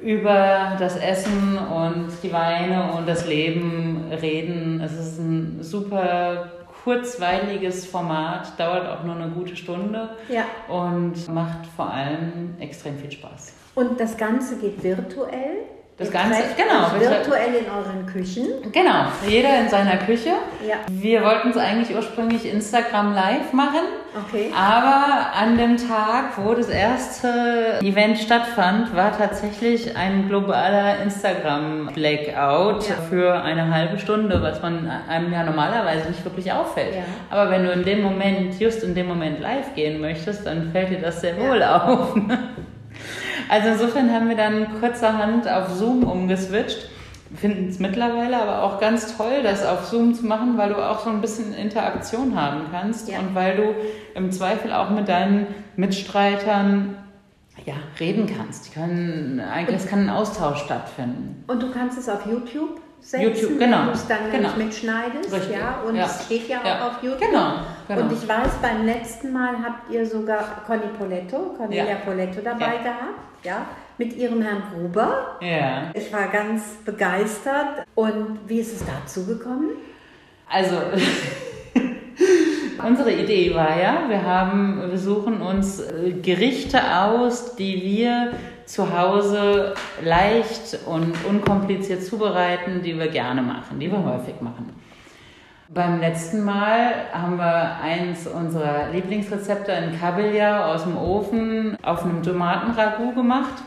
über 0.00 0.76
das 0.78 0.96
Essen 0.96 1.58
und 1.58 2.08
die 2.22 2.32
Weine 2.32 2.92
und 2.92 3.08
das 3.08 3.26
Leben 3.26 4.12
reden. 4.20 4.80
Es 4.80 4.92
ist 4.92 5.18
ein 5.18 5.58
super 5.62 6.50
kurzweiliges 6.86 7.84
Format, 7.84 8.56
dauert 8.60 8.88
auch 8.88 9.02
nur 9.02 9.16
eine 9.16 9.28
gute 9.30 9.56
Stunde 9.56 10.10
ja. 10.28 10.44
und 10.68 11.28
macht 11.34 11.66
vor 11.74 11.90
allem 11.90 12.54
extrem 12.60 12.96
viel 12.96 13.10
Spaß. 13.10 13.54
Und 13.74 13.98
das 13.98 14.16
Ganze 14.16 14.56
geht 14.56 14.84
virtuell? 14.84 15.64
Das 15.98 16.08
Ihr 16.08 16.12
Ganze, 16.12 16.42
genau. 16.58 16.92
virtuell 17.00 17.54
in 17.54 17.64
euren 17.70 18.04
Küchen. 18.04 18.48
Genau, 18.70 19.06
jeder 19.26 19.60
in 19.60 19.68
seiner 19.70 19.96
Küche. 19.96 20.28
Ja. 20.68 20.74
Wir 20.90 21.22
wollten 21.24 21.48
es 21.48 21.56
eigentlich 21.56 21.96
ursprünglich 21.96 22.52
Instagram 22.52 23.14
live 23.14 23.54
machen, 23.54 23.80
Okay. 24.28 24.50
aber 24.54 25.32
an 25.34 25.56
dem 25.56 25.78
Tag, 25.78 26.36
wo 26.36 26.52
das 26.52 26.68
erste 26.68 27.78
Event 27.82 28.18
stattfand, 28.18 28.94
war 28.94 29.16
tatsächlich 29.16 29.96
ein 29.96 30.28
globaler 30.28 31.00
Instagram-Blackout 31.02 32.88
Ja. 32.88 32.94
für 33.08 33.42
eine 33.42 33.72
halbe 33.74 33.98
Stunde, 33.98 34.42
was 34.42 34.60
man 34.60 34.90
einem 35.08 35.32
ja 35.32 35.44
normalerweise 35.44 36.08
nicht 36.10 36.22
wirklich 36.24 36.52
auffällt. 36.52 36.94
Ja. 36.96 37.02
Aber 37.30 37.50
wenn 37.50 37.64
du 37.64 37.72
in 37.72 37.84
dem 37.84 38.02
Moment, 38.02 38.60
just 38.60 38.82
in 38.82 38.94
dem 38.94 39.08
Moment 39.08 39.40
live 39.40 39.74
gehen 39.74 40.00
möchtest, 40.02 40.46
dann 40.46 40.72
fällt 40.72 40.90
dir 40.90 41.00
das 41.00 41.22
sehr 41.22 41.38
wohl 41.38 41.62
auf. 41.62 42.14
Also 43.48 43.68
insofern 43.68 44.12
haben 44.12 44.28
wir 44.28 44.36
dann 44.36 44.80
kurzerhand 44.80 45.48
auf 45.48 45.70
Zoom 45.74 46.04
umgeswitcht. 46.04 46.90
Finden 47.34 47.68
es 47.68 47.80
mittlerweile 47.80 48.40
aber 48.40 48.62
auch 48.62 48.80
ganz 48.80 49.16
toll, 49.16 49.42
das 49.42 49.66
auf 49.66 49.86
Zoom 49.86 50.14
zu 50.14 50.24
machen, 50.24 50.56
weil 50.56 50.68
du 50.68 50.76
auch 50.76 51.00
so 51.00 51.10
ein 51.10 51.20
bisschen 51.20 51.54
Interaktion 51.54 52.40
haben 52.40 52.66
kannst 52.70 53.08
Ja. 53.08 53.18
und 53.18 53.34
weil 53.34 53.56
du 53.56 53.74
im 54.14 54.30
Zweifel 54.30 54.72
auch 54.72 54.90
mit 54.90 55.08
deinen 55.08 55.48
Mitstreitern 55.74 56.96
ja, 57.64 57.74
reden 57.98 58.26
kannst. 58.26 58.66
Die 58.68 58.70
können, 58.78 59.40
eigentlich, 59.40 59.76
es 59.76 59.86
kann 59.88 60.04
ein 60.04 60.10
Austausch 60.10 60.60
stattfinden. 60.60 61.44
Und 61.48 61.62
du 61.62 61.70
kannst 61.72 61.98
es 61.98 62.08
auf 62.08 62.26
YouTube 62.26 62.80
setzen, 63.06 63.22
YouTube, 63.22 63.58
genau. 63.58 63.84
du 63.86 63.90
es 63.92 64.06
dann 64.08 64.30
Genau. 64.32 64.48
mitschneidest. 64.56 65.32
Richtig, 65.32 65.56
Ja, 65.56 65.80
und 65.86 65.94
ja. 65.96 66.04
es 66.06 66.24
steht 66.24 66.48
ja, 66.48 66.58
Ja. 66.64 66.80
auch 66.80 66.96
auf 66.96 67.02
YouTube. 67.02 67.20
Genau, 67.20 67.52
genau. 67.88 68.00
Und 68.02 68.12
ich 68.12 68.28
weiß, 68.28 68.50
beim 68.60 68.84
letzten 68.84 69.32
Mal 69.32 69.54
habt 69.64 69.90
ihr 69.92 70.04
sogar 70.06 70.62
Conny 70.66 70.88
Poletto, 70.98 71.54
Cornelia 71.56 71.84
Ja. 71.84 71.94
Poletto 72.04 72.40
dabei 72.42 72.78
gehabt, 72.78 73.44
ja, 73.44 73.64
mit 73.98 74.14
ihrem 74.16 74.42
Herrn 74.42 74.62
Gruber. 74.74 75.36
Ja. 75.40 75.90
Ich 75.94 76.12
war 76.12 76.26
ganz 76.28 76.62
begeistert. 76.84 77.84
Und 77.94 78.40
wie 78.46 78.58
ist 78.60 78.74
es 78.74 78.82
dazu 78.86 79.24
gekommen? 79.24 79.70
Also, 80.50 80.76
unsere 82.86 83.12
Idee 83.12 83.54
war 83.54 83.80
ja, 83.80 84.04
wir 84.08 84.22
haben, 84.22 84.82
wir 84.90 84.98
suchen 84.98 85.40
uns 85.40 85.80
äh, 85.80 86.12
Gerichte 86.22 86.80
aus, 86.96 87.56
die 87.56 87.82
wir 87.82 88.32
zu 88.66 88.96
Hause 88.96 89.74
leicht 90.02 90.78
und 90.86 91.14
unkompliziert 91.24 92.04
zubereiten, 92.04 92.82
die 92.82 92.98
wir 92.98 93.08
gerne 93.08 93.40
machen, 93.40 93.78
die 93.80 93.90
wir 93.90 94.04
häufig 94.04 94.40
machen. 94.40 94.74
Beim 95.68 96.00
letzten 96.00 96.44
Mal 96.44 96.94
haben 97.12 97.38
wir 97.38 97.78
eins 97.82 98.26
unserer 98.26 98.90
Lieblingsrezepte 98.92 99.72
in 99.72 99.98
Kabeljau 99.98 100.72
aus 100.72 100.84
dem 100.84 100.96
Ofen 100.96 101.76
auf 101.82 102.04
einem 102.04 102.22
Tomatenragout 102.22 103.14
gemacht, 103.14 103.62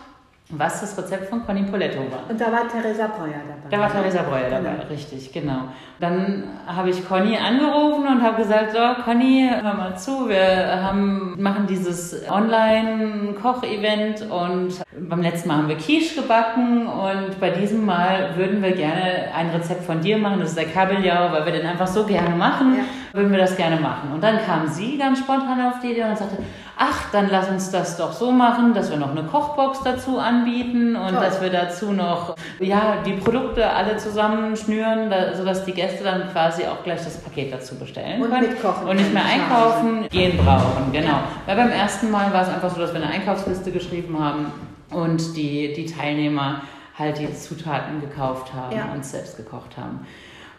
was 0.52 0.82
das 0.82 0.98
Rezept 0.98 1.30
von 1.30 1.46
Conny 1.46 1.62
Poletto 1.62 2.00
war. 2.00 2.28
Und 2.28 2.42
da 2.42 2.52
war 2.52 2.68
Theresa 2.68 3.06
Breuer 3.08 3.36
dabei. 3.48 3.70
Da 3.70 3.80
war 3.80 3.92
Theresa 3.92 4.24
Breuer 4.24 4.50
dabei, 4.50 4.72
Genau. 4.72 4.84
richtig, 4.90 5.32
genau. 5.32 5.60
Dann 6.00 6.44
habe 6.66 6.90
ich 6.90 7.08
Conny 7.08 7.38
angerufen 7.38 8.08
und 8.08 8.24
habe 8.24 8.42
gesagt, 8.42 8.72
so 8.72 9.04
Conny, 9.04 9.48
hör 9.62 9.74
mal 9.76 9.96
zu, 9.96 10.28
wir 10.28 10.82
haben, 10.84 11.36
machen 11.40 11.68
dieses 11.68 12.28
Online-Koch-Event 12.28 14.24
und 14.30 14.82
beim 15.08 15.22
letzten 15.22 15.50
Mal 15.50 15.58
haben 15.58 15.68
wir 15.70 15.78
Quiche 15.78 16.22
gebacken 16.22 16.88
und 16.88 17.40
bei 17.40 17.52
diesem 17.52 17.86
Mal 17.86 18.36
würden 18.36 18.62
wir 18.62 18.72
gerne 18.72 19.26
ein 19.36 19.50
Rezept 19.52 19.84
von 19.84 20.02
dir 20.02 20.18
machen, 20.18 20.40
das 20.40 20.50
ist 20.50 20.58
der 20.58 20.66
Kabeljau, 20.66 21.32
weil 21.32 21.46
wir 21.46 21.54
den 21.54 21.66
einfach 21.68 21.88
so 21.88 22.06
gerne 22.06 22.36
machen, 22.36 22.76
Ja. 22.76 22.84
würden 23.14 23.32
wir 23.32 23.40
das 23.40 23.56
gerne 23.56 23.78
machen. 23.80 24.12
Und 24.14 24.24
dann 24.24 24.40
kam 24.46 24.68
sie 24.68 24.98
ganz 24.98 25.20
spontan 25.20 25.62
auf 25.68 25.80
die 25.80 25.92
Idee 25.92 26.04
und 26.06 26.18
sagte, 26.18 26.38
ach, 26.82 27.12
dann 27.12 27.30
lass 27.30 27.50
uns 27.50 27.72
das 27.72 27.98
doch 27.98 28.14
so 28.14 28.32
machen, 28.32 28.74
dass 28.74 28.90
wir 28.90 28.98
noch 28.98 29.12
eine 29.12 29.24
Kochbox 29.24 29.84
dazu 29.84 30.18
anbieten 30.18 30.96
und 30.96 31.10
Toll. 31.10 31.20
dass 31.24 31.42
wir 31.42 31.50
dazu 31.50 31.92
noch 31.92 32.36
ja, 32.60 32.98
die 33.06 33.14
Produkte 33.14 33.70
alle 33.70 33.98
zusammenschnüren, 33.98 35.10
da, 35.10 35.36
sodass 35.36 35.66
die 35.66 35.74
Gäste 35.74 36.06
dann 36.06 36.32
quasi 36.32 36.64
auch 36.66 36.82
gleich 36.84 37.04
das 37.04 37.18
Paket 37.18 37.52
dazu 37.54 37.76
bestellen 37.76 38.22
Und 38.22 38.30
können 38.32 38.48
mitkochen 38.50 38.88
und 38.88 38.96
nicht 38.96 39.14
mehr 39.14 39.26
einkaufen 39.26 40.08
gehen 40.10 40.38
brauchen. 40.38 40.92
Genau. 40.94 41.08
Ja. 41.08 41.24
Weil 41.46 41.58
beim 41.58 41.72
ersten 41.72 42.10
Mal 42.12 42.32
war 42.34 42.44
es 42.44 42.50
einfach 42.50 42.70
so, 42.74 42.80
dass 42.80 42.94
wir 42.94 43.02
eine 43.02 43.12
Einkaufsliste 43.12 43.72
geschrieben 43.72 44.18
haben 44.24 44.46
und 44.92 45.36
die, 45.36 45.74
die 45.74 45.86
Teilnehmer 45.86 46.62
halt 46.98 47.20
die 47.20 47.34
Zutaten 47.34 48.00
gekauft 48.02 48.54
haben 48.54 48.76
Ja. 48.76 48.86
und 48.94 49.06
selbst 49.06 49.36
gekocht 49.38 49.78
haben. 49.78 50.06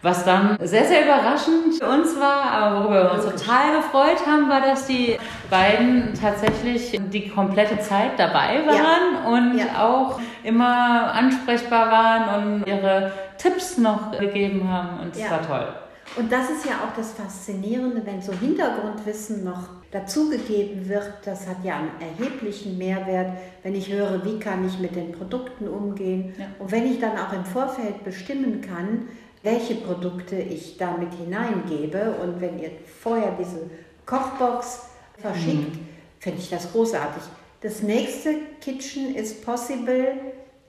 Was 0.03 0.25
dann 0.25 0.57
sehr, 0.63 0.85
sehr 0.87 1.05
überraschend 1.05 1.75
für 1.79 1.87
uns 1.87 2.19
war, 2.19 2.43
aber 2.51 2.81
worüber 2.85 3.05
wir 3.05 3.13
uns 3.13 3.25
total 3.25 3.77
gefreut 3.77 4.27
haben, 4.27 4.49
war, 4.49 4.63
dass 4.63 4.87
die 4.87 5.19
beiden 5.51 6.15
tatsächlich 6.19 6.99
die 7.13 7.29
komplette 7.29 7.79
Zeit 7.81 8.13
dabei 8.19 8.63
waren 8.67 9.27
und 9.35 9.59
Ja. 9.59 9.85
auch 9.87 10.19
immer 10.43 11.13
ansprechbar 11.13 11.91
waren 11.91 12.43
und 12.61 12.67
ihre 12.67 13.13
Tipps 13.37 13.77
noch 13.77 14.13
gegeben 14.19 14.67
haben 14.73 15.01
und 15.01 15.13
es 15.15 15.21
Ja. 15.21 15.33
war 15.33 15.43
toll. 15.47 15.69
Und 16.17 16.33
das 16.33 16.51
ist 16.51 16.65
ja 16.65 16.73
auch 16.73 16.97
das 16.97 17.13
Faszinierende, 17.13 18.01
wenn 18.05 18.21
so 18.23 18.33
Hintergrundwissen 18.33 19.45
noch 19.45 19.69
dazugegeben 19.93 20.89
wird. 20.89 21.09
Das 21.25 21.47
hat 21.47 21.57
ja 21.63 21.75
einen 21.77 21.91
erheblichen 22.01 22.79
Mehrwert, 22.79 23.33
wenn 23.63 23.75
ich 23.75 23.93
höre, 23.93 24.25
wie 24.25 24.39
kann 24.41 24.67
ich 24.67 24.79
mit 24.81 24.97
den 24.97 25.13
Produkten 25.13 25.69
umgehen. 25.69 26.35
Ja. 26.39 26.47
Und 26.59 26.73
wenn 26.73 26.87
ich 26.91 27.01
dann 27.01 27.13
auch 27.13 27.33
im 27.33 27.45
Vorfeld 27.45 28.03
bestimmen 28.03 28.61
kann, 28.61 29.09
welche 29.43 29.77
Produkte 29.77 30.37
ich 30.37 30.77
damit 30.77 31.15
hineingebe. 31.15 32.17
Und 32.23 32.41
wenn 32.41 32.59
ihr 32.59 32.71
vorher 33.01 33.37
diese 33.39 33.71
Kochbox 34.07 34.87
verschickt, 35.19 35.79
finde 36.19 36.39
ich 36.39 36.51
das 36.51 36.73
großartig. 36.73 37.23
Das 37.63 37.83
nächste 37.83 38.35
Kitchen 38.61 39.15
is 39.15 39.41
Possible 39.41 40.13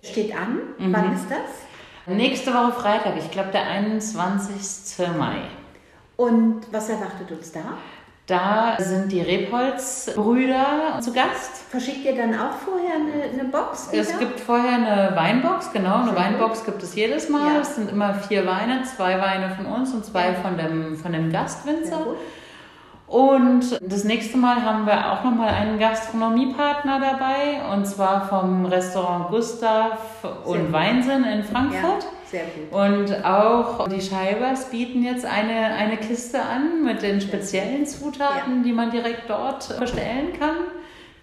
steht 0.01 0.36
an. 0.36 0.60
Wann 0.77 1.13
ist 1.15 1.27
das? 1.29 2.15
Nächste 2.15 2.51
Woche 2.53 2.73
Freitag, 2.73 3.15
ich 3.17 3.29
glaube 3.31 3.51
der 3.51 3.67
21. 3.67 5.07
Mai. 5.17 5.43
Und 6.17 6.62
was 6.71 6.89
erwartet 6.89 7.31
uns 7.31 7.51
da? 7.51 7.77
Da 8.27 8.75
sind 8.77 9.12
die 9.12 9.19
Rebholz-Brüder 9.21 10.99
zu 11.01 11.12
Gast. 11.12 11.63
Verschickt 11.69 12.05
ihr 12.05 12.15
dann 12.15 12.34
auch 12.36 12.53
vorher 12.53 12.95
eine, 12.95 13.23
eine 13.34 13.49
Box? 13.49 13.89
Es 13.91 14.10
wieder? 14.10 14.19
gibt 14.19 14.39
vorher 14.39 14.75
eine 14.75 15.15
Weinbox, 15.15 15.73
genau. 15.73 16.03
Eine 16.03 16.15
Weinbox 16.15 16.63
gibt 16.63 16.81
es 16.84 16.95
jedes 16.95 17.29
Mal. 17.29 17.55
Ja. 17.55 17.62
Es 17.62 17.75
sind 17.75 17.91
immer 17.91 18.13
vier 18.13 18.45
Weine, 18.45 18.84
zwei 18.84 19.19
Weine 19.19 19.49
von 19.55 19.65
uns 19.65 19.93
und 19.93 20.05
zwei 20.05 20.34
von 20.36 20.57
dem, 20.57 20.95
von 20.95 21.12
dem 21.12 21.31
Gastwinzer. 21.31 22.05
Und 23.07 23.77
das 23.81 24.05
nächste 24.05 24.38
Mal 24.38 24.63
haben 24.63 24.86
wir 24.86 25.12
auch 25.12 25.25
nochmal 25.25 25.49
einen 25.49 25.77
Gastronomiepartner 25.79 27.01
dabei, 27.01 27.73
und 27.73 27.86
zwar 27.86 28.29
vom 28.29 28.65
Restaurant 28.65 29.27
Gustav 29.27 29.97
und. 30.45 30.71
Weinsinn 30.71 31.25
in 31.25 31.43
Frankfurt. 31.43 32.03
Ja, 32.03 32.10
sehr 32.32 32.44
gut. 32.46 32.72
Und 32.72 33.26
auch 33.26 33.88
die 33.88 34.02
Scheibers 34.02 34.70
bieten 34.70 35.04
jetzt 35.04 35.26
eine, 35.26 35.74
eine 35.76 35.98
Kiste 35.98 36.41
an 36.41 36.84
mit 36.84 37.02
den 37.02 37.22
speziellen 37.22 37.86
Zutaten, 37.86 38.63
die 38.63 38.72
man 38.72 38.89
direkt 38.91 39.30
dort 39.30 39.78
bestellen 39.80 40.34
kann 40.39 40.56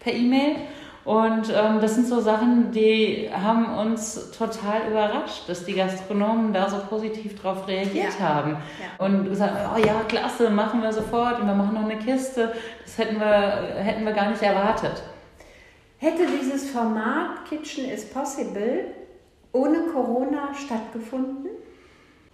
per 0.01 0.13
E-Mail. 0.13 0.57
Und 1.05 1.49
ähm, 1.49 1.81
das 1.81 1.95
sind 1.95 2.07
so 2.07 2.21
Sachen, 2.21 2.71
die 2.71 3.31
haben 3.33 3.75
uns 3.79 4.31
total 4.37 4.91
überrascht, 4.91 5.49
dass 5.49 5.65
die 5.65 5.73
Gastronomen 5.73 6.53
da 6.53 6.69
so 6.69 6.77
positiv 6.91 7.41
drauf 7.41 7.67
reagiert 7.67 8.13
Ja. 8.21 8.29
haben. 8.29 8.51
Ja. 8.79 9.05
Und 9.07 9.31
gesagt, 9.31 9.55
oh 9.75 9.79
ja, 9.79 10.03
klasse, 10.07 10.51
machen 10.51 10.83
wir 10.83 10.93
sofort 10.93 11.41
und 11.41 11.47
wir 11.47 11.55
machen 11.55 11.73
noch 11.75 11.85
eine 11.89 11.97
Kiste. 11.99 12.53
Das 12.85 12.99
hätten 12.99 13.19
wir, 13.19 13.27
hätten 13.83 14.05
wir 14.05 14.13
gar 14.13 14.29
nicht 14.29 14.43
erwartet. 14.43 15.03
Hätte 15.97 16.27
dieses 16.41 16.71
Format 16.71 17.47
Kitchen 17.49 17.89
is 17.89 18.05
Possible 18.11 18.85
ohne 19.53 19.79
Corona 19.93 20.55
stattgefunden? 20.55 21.47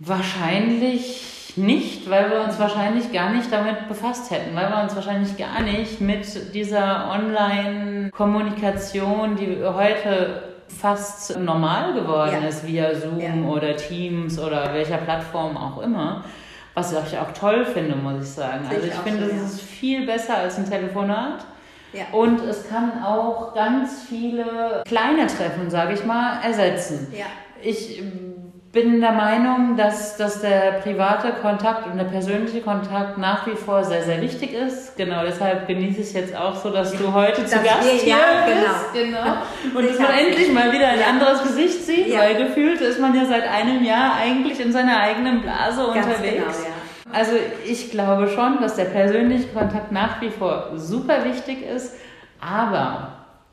Wahrscheinlich 0.01 1.53
nicht, 1.57 2.11
weil 2.11 2.31
wir 2.31 2.41
uns 2.43 2.59
wahrscheinlich 2.59 3.13
gar 3.13 3.31
nicht 3.31 3.53
damit 3.53 3.87
befasst 3.89 4.31
hätten, 4.31 4.55
weil 4.57 4.69
wir 4.71 4.83
uns 4.83 4.95
wahrscheinlich 4.97 5.37
gar 5.37 5.61
nicht 5.63 6.01
mit 6.01 6.55
dieser 6.55 7.11
Online-Kommunikation, 7.13 9.37
die 9.37 9.59
heute 9.65 10.43
fast 10.69 11.39
normal 11.39 11.93
geworden 11.95 12.39
Ja. 12.43 12.49
ist, 12.49 12.67
via 12.67 12.93
Zoom 12.95 13.21
Ja. 13.21 13.35
oder 13.49 13.77
Teams 13.77 14.39
oder 14.41 14.73
welcher 14.75 14.97
Plattform 14.99 15.57
auch 15.57 15.81
immer, 15.83 16.25
was 16.75 16.93
ich 16.93 17.19
auch 17.19 17.31
toll 17.33 17.65
finde, 17.65 17.95
muss 17.97 18.25
ich 18.25 18.31
sagen. 18.31 18.65
Sehe 18.65 18.75
Also 18.77 18.89
ich 18.89 18.95
ich 18.95 18.99
finde, 19.01 19.25
so, 19.27 19.31
es 19.31 19.37
ja. 19.37 19.43
ist 19.45 19.61
viel 19.61 20.07
besser 20.07 20.37
als 20.39 20.59
ein 20.59 20.69
Telefonat. 20.69 21.45
Ja. 21.95 22.05
Und 22.13 22.41
es 22.43 22.69
kann 22.69 23.03
auch 23.05 23.55
ganz 23.55 24.03
viele 24.09 24.83
kleine 24.87 25.27
Treffen, 25.27 25.71
sage 25.71 25.95
ich 25.95 26.05
mal, 26.05 26.39
ersetzen. 26.45 27.13
Ja. 27.17 27.27
Ich 27.63 28.03
bin 28.73 29.01
der 29.01 29.13
Meinung, 29.13 29.77
dass, 29.77 30.17
dass 30.17 30.41
der 30.41 30.81
private 30.83 31.35
Kontakt 31.41 31.87
und 31.87 31.97
der 31.97 32.05
persönliche 32.07 32.61
Kontakt 32.61 33.17
nach 33.19 33.47
wie 33.47 33.53
vor 33.55 33.85
sehr, 33.85 34.03
sehr 34.03 34.21
wichtig 34.21 34.53
ist. 34.53 34.97
Genau 34.97 35.23
deshalb 35.25 35.69
genieße 35.69 36.01
ich 36.01 36.07
es 36.09 36.13
jetzt 36.13 36.37
auch 36.37 36.57
so, 36.57 36.71
dass 36.71 36.91
du 36.93 37.13
heute 37.13 37.45
zu 37.45 37.55
Dass 37.55 37.63
Gast 37.65 37.85
wir- 37.85 37.93
hier 38.01 38.09
ja, 38.09 38.47
bist. 38.47 38.93
Genau. 39.05 39.37
Und 39.79 39.89
dass 39.89 39.99
man 40.01 40.11
endlich 40.19 40.53
mal 40.53 40.73
wieder 40.73 40.89
ein 40.89 40.99
Ja. 40.99 41.07
anderes 41.07 41.45
Gesicht 41.45 41.85
sieht, 41.87 42.09
Ja. 42.09 42.19
weil 42.19 42.35
gefühlt 42.35 42.81
ist 42.81 42.99
man 42.99 43.15
ja 43.15 43.25
seit 43.27 43.47
einem 43.49 43.85
Jahr 43.85 44.17
eigentlich 44.21 44.59
in 44.59 44.73
seiner 44.73 44.99
eigenen 44.99 45.41
Blase 45.43 45.83
Ganz 45.95 46.07
unterwegs. 46.07 46.35
genau, 46.35 46.47
ja. 46.49 46.75
Also 47.15 47.33
ich 47.67 47.91
glaube 47.91 48.29
schon, 48.29 48.61
dass 48.61 48.75
der 48.77 48.87
persönliche 48.87 49.49
Kontakt 49.49 49.93
nach 49.93 50.21
wie 50.21 50.31
vor 50.31 50.73
super 50.77 51.25
wichtig 51.25 51.59
ist, 51.65 51.95
aber 52.41 53.09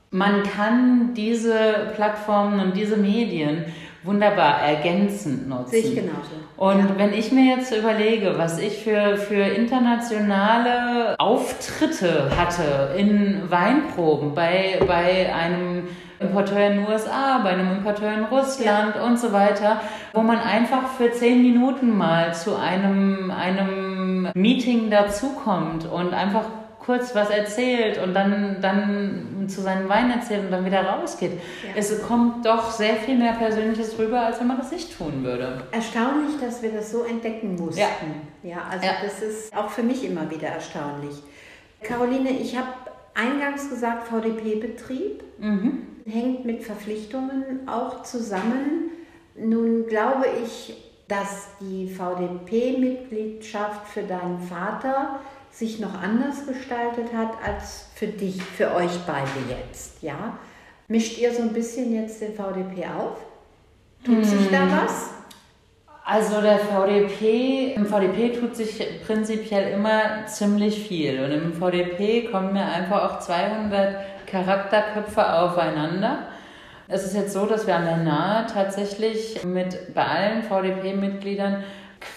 man 0.10 0.44
kann 0.44 1.14
diese 1.16 1.92
Plattformen 1.96 2.60
und 2.60 2.76
diese 2.76 2.98
Medien 2.98 3.66
wunderbar 4.04 4.62
ergänzend 4.62 5.48
nutzen. 5.48 5.70
Sehe 5.70 5.82
ich 5.84 5.96
genauso. 5.96 6.32
Und 6.58 6.80
Ja. 6.80 6.98
wenn 6.98 7.14
ich 7.14 7.32
mir 7.32 7.56
jetzt 7.56 7.72
überlege, 7.76 8.34
was 8.38 8.60
ich 8.60 8.84
für, 8.84 9.16
für 9.18 9.44
internationale 9.44 11.16
Auftritte 11.20 12.32
hatte 12.38 12.96
in 12.98 13.44
Weinproben 13.50 14.34
bei, 14.34 14.80
bei 14.88 15.34
einem 15.34 15.88
Importeur 16.22 16.68
in 16.68 16.78
den 16.78 16.88
USA, 16.88 17.40
bei 17.40 17.50
einem 17.52 17.72
Importeur 17.78 18.14
in 18.14 18.24
Russland 18.26 18.96
und 18.98 19.20
so 19.20 19.32
weiter, 19.34 19.82
wo 20.14 20.22
man 20.22 20.38
einfach 20.38 20.88
für 20.98 21.12
zehn 21.12 21.42
Minuten 21.42 21.98
mal 21.98 22.34
zu 22.34 22.56
einem, 22.56 23.32
einem 23.32 24.30
Meeting 24.34 24.90
dazukommt 24.90 25.86
und 25.86 26.14
einfach 26.14 26.46
kurz 26.80 27.14
was 27.14 27.30
erzählt 27.30 28.00
und 28.00 28.14
dann, 28.14 28.58
dann 28.60 29.46
zu 29.48 29.62
seinem 29.62 29.88
Wein 29.88 30.10
erzählt 30.12 30.46
und 30.46 30.52
dann 30.52 30.66
wieder 30.66 30.84
rausgeht. 30.84 31.34
Ja. 31.34 31.70
Es 31.76 32.02
kommt 32.08 32.46
doch 32.46 32.72
sehr 32.72 32.96
viel 32.96 33.18
mehr 33.18 33.34
Persönliches 33.34 33.98
rüber, 34.00 34.22
als 34.22 34.40
wenn 34.40 34.48
man 34.48 34.58
das 34.58 34.72
nicht 34.72 34.98
tun 34.98 35.24
würde. 35.24 35.62
Erstaunlich, 35.72 36.40
dass 36.42 36.62
wir 36.64 36.72
das 36.72 36.92
so 36.92 37.04
entdecken 37.04 37.56
mussten. 37.56 37.80
Ja. 37.82 37.88
ja 38.44 38.58
also 38.72 38.86
Ja. 38.86 38.94
das 39.04 39.22
ist 39.22 39.56
auch 39.56 39.70
für 39.70 39.84
mich 39.84 40.04
immer 40.04 40.30
wieder 40.32 40.48
erstaunlich. 40.48 41.22
Caroline, 41.84 42.30
ich 42.32 42.58
habe 42.58 42.68
eingangs 43.14 43.70
gesagt, 43.70 44.08
VDP-Betrieb 44.08 45.24
Mhm. 45.42 45.88
Hängt 46.06 46.46
mit 46.46 46.64
Verpflichtungen 46.64 47.68
auch 47.68 48.04
zusammen. 48.04 48.92
Nun 49.36 49.88
glaube 49.88 50.26
ich, 50.44 50.74
dass 51.08 51.50
die 51.60 51.90
VDP-Mitgliedschaft 51.90 53.88
für 53.88 54.04
deinen 54.04 54.40
Vater 54.40 55.20
sich 55.52 55.80
noch 55.80 56.02
anders 56.02 56.48
gestaltet 56.48 57.14
hat 57.14 57.32
als 57.46 57.88
für 57.96 58.08
dich, 58.08 58.42
für 58.42 58.74
euch 58.74 59.00
beide 59.06 59.30
jetzt. 59.50 60.02
Ja? 60.02 60.38
Mischt 60.88 61.18
ihr 61.18 61.34
so 61.34 61.42
ein 61.42 61.54
bisschen 61.54 61.94
jetzt 61.94 62.22
den 62.22 62.34
VDP 62.34 62.86
auf? 62.86 63.18
Tut 64.04 64.26
sich 64.26 64.50
da 64.50 64.68
was? 64.84 65.10
Also 66.04 66.42
der 66.42 66.60
VDP, 66.60 67.74
im 67.76 67.86
VDP 67.86 68.30
tut 68.30 68.56
sich 68.56 68.84
prinzipiell 69.06 69.74
immer 69.74 70.26
ziemlich 70.26 70.88
viel 70.88 71.24
und 71.24 71.32
im 71.32 71.54
VDP 71.54 72.24
kommen 72.32 72.54
mir 72.54 72.66
einfach 72.66 73.04
auch 73.04 73.20
200 73.20 74.21
Charakterköpfe 74.32 75.34
aufeinander. 75.34 76.20
Es 76.88 77.06
ist 77.06 77.16
jetzt 77.16 77.34
so, 77.34 77.46
dass 77.46 77.68
wir 77.68 77.76
an 77.76 77.86
der 77.86 77.98
Nahe 77.98 78.46
tatsächlich 78.54 79.44
mit 79.44 79.94
bei 79.94 80.04
allen 80.06 80.44
VDP-Mitgliedern 80.44 81.64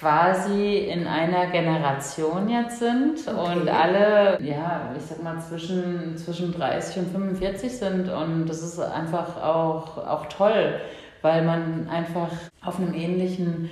quasi 0.01 0.79
in 0.79 1.07
einer 1.07 1.47
Generation 1.47 2.49
jetzt 2.49 2.79
sind 2.79 3.29
und 3.29 3.69
alle, 3.69 4.39
ja, 4.43 4.91
ich 4.97 5.05
sag 5.05 5.23
mal, 5.23 5.39
zwischen, 5.41 6.17
zwischen 6.17 6.53
30 6.55 6.99
und 7.05 7.13
45 7.13 7.71
sind 7.77 8.09
und 8.09 8.47
das 8.47 8.63
ist 8.63 8.81
einfach 8.81 9.37
auch, 9.43 9.99
auch 9.99 10.27
toll, 10.27 10.81
weil 11.23 11.43
man 11.43 11.87
einfach 11.93 12.29
auf 12.65 12.79
einem 12.79 12.95
ähnlichen 12.95 13.69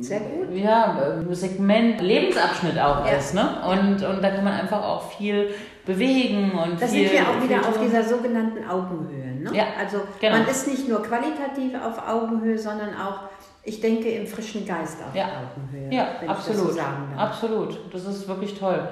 Sehr 0.00 0.20
gut. 0.20 0.48
ja, 0.54 0.96
Segment, 1.30 2.00
Lebensabschnitt 2.00 2.78
auch 2.78 3.06
Ja. 3.06 3.12
ist. 3.12 3.34
Ne? 3.34 3.46
Und, 3.68 4.02
und 4.02 4.22
da 4.22 4.30
kann 4.30 4.44
man 4.44 4.54
einfach 4.54 4.82
auch 4.82 5.10
viel 5.12 5.48
bewegen 5.86 6.52
und 6.52 6.80
Da 6.80 6.86
viel. 6.86 7.08
sind 7.08 7.12
wir 7.12 7.28
auch 7.28 7.42
wieder 7.42 7.60
auf 7.68 7.78
dieser 7.80 8.02
sogenannten 8.02 8.68
Augenhöhe. 8.68 9.34
Ne? 9.42 9.50
Ja, 9.54 9.64
also 9.78 9.98
genau. 10.20 10.38
man 10.38 10.46
ist 10.48 10.66
nicht 10.68 10.88
nur 10.88 11.02
qualitativ 11.02 11.72
auf 11.82 12.06
Augenhöhe, 12.08 12.58
sondern 12.58 12.90
auch, 12.94 13.20
ich 13.64 13.80
denke, 13.80 14.08
im 14.10 14.26
frischen 14.26 14.66
Geist 14.66 14.98
auf 15.06 15.14
Ja. 15.14 15.24
Augenhöhe. 15.24 15.92
Ja, 15.92 16.06
wenn 16.20 16.30
Ich 16.30 16.36
das 16.36 16.46
so 16.46 16.64
absolut. 16.64 16.80
absolut. 17.16 17.78
Das 17.92 18.04
ist 18.06 18.28
wirklich 18.28 18.58
toll. 18.58 18.88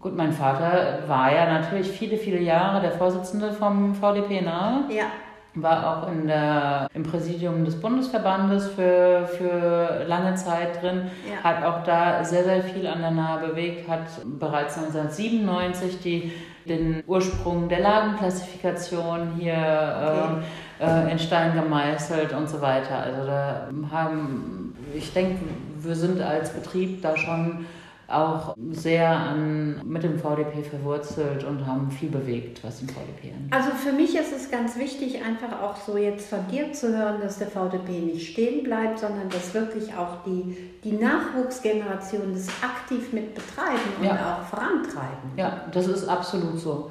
Gut, 0.00 0.16
mein 0.16 0.32
Vater 0.32 1.04
war 1.06 1.32
ja 1.32 1.46
natürlich 1.46 1.88
viele, 1.88 2.16
viele 2.16 2.40
Jahre 2.40 2.80
der 2.80 2.90
Vorsitzende 2.90 3.52
vom 3.52 3.94
VDP 3.94 4.40
nahe. 4.40 4.84
Ja, 4.88 5.04
war 5.54 6.04
auch 6.04 6.10
in 6.10 6.26
der, 6.26 6.88
im 6.94 7.02
Präsidium 7.02 7.64
des 7.64 7.78
Bundesverbandes 7.80 8.68
für, 8.68 9.28
für 9.36 10.04
lange 10.06 10.34
Zeit 10.34 10.82
drin, 10.82 11.10
Ja. 11.30 11.42
hat 11.44 11.64
auch 11.64 11.84
da 11.84 12.24
sehr, 12.24 12.44
sehr 12.44 12.62
viel 12.62 12.86
an 12.86 13.00
der 13.02 13.10
Nahe 13.10 13.48
bewegt, 13.48 13.88
hat 13.88 14.06
bereits 14.38 14.78
1997 14.78 16.00
die, 16.00 16.32
den 16.66 17.02
Ursprung 17.06 17.68
der 17.68 17.80
Lagenklassifikation 17.80 19.32
hier 19.38 20.40
äh, 20.80 20.84
äh, 20.84 21.12
in 21.12 21.18
Stein 21.18 21.54
gemeißelt 21.54 22.32
und 22.32 22.48
so 22.48 22.60
weiter. 22.60 22.98
Also 22.98 23.26
da 23.26 23.68
haben, 23.90 24.74
ich 24.94 25.12
denke, 25.12 25.40
wir 25.80 25.94
sind 25.94 26.20
als 26.22 26.50
Betrieb 26.50 27.02
da 27.02 27.16
schon 27.16 27.66
auch 28.08 28.54
sehr 28.72 29.08
an, 29.08 29.80
mit 29.86 30.02
dem 30.02 30.18
VDP 30.18 30.62
verwurzelt 30.62 31.44
und 31.44 31.66
haben 31.66 31.90
viel 31.90 32.10
bewegt, 32.10 32.62
was 32.62 32.80
den 32.80 32.88
VDP 32.88 33.32
angeht. 33.34 33.52
also 33.52 33.70
für 33.70 33.92
mich 33.92 34.14
ist 34.16 34.32
es 34.36 34.50
ganz 34.50 34.76
wichtig, 34.76 35.16
einfach 35.24 35.62
auch 35.62 35.76
so 35.76 35.96
jetzt 35.96 36.28
von 36.28 36.46
dir 36.48 36.72
zu 36.72 36.96
hören, 36.96 37.20
dass 37.22 37.38
der 37.38 37.46
VDP 37.48 37.92
nicht 38.00 38.32
stehen 38.32 38.64
bleibt, 38.64 38.98
sondern 38.98 39.28
dass 39.30 39.54
wirklich 39.54 39.94
auch 39.94 40.22
die, 40.26 40.56
die 40.84 40.92
Nachwuchsgeneration 40.92 42.34
das 42.34 42.48
aktiv 42.62 43.12
mit 43.12 43.34
betreiben 43.34 43.78
und 44.00 44.06
Ja. 44.06 44.38
auch 44.42 44.46
vorantreiben. 44.48 45.32
Ja, 45.36 45.62
das 45.72 45.86
ist 45.86 46.06
absolut 46.08 46.58
so. 46.58 46.90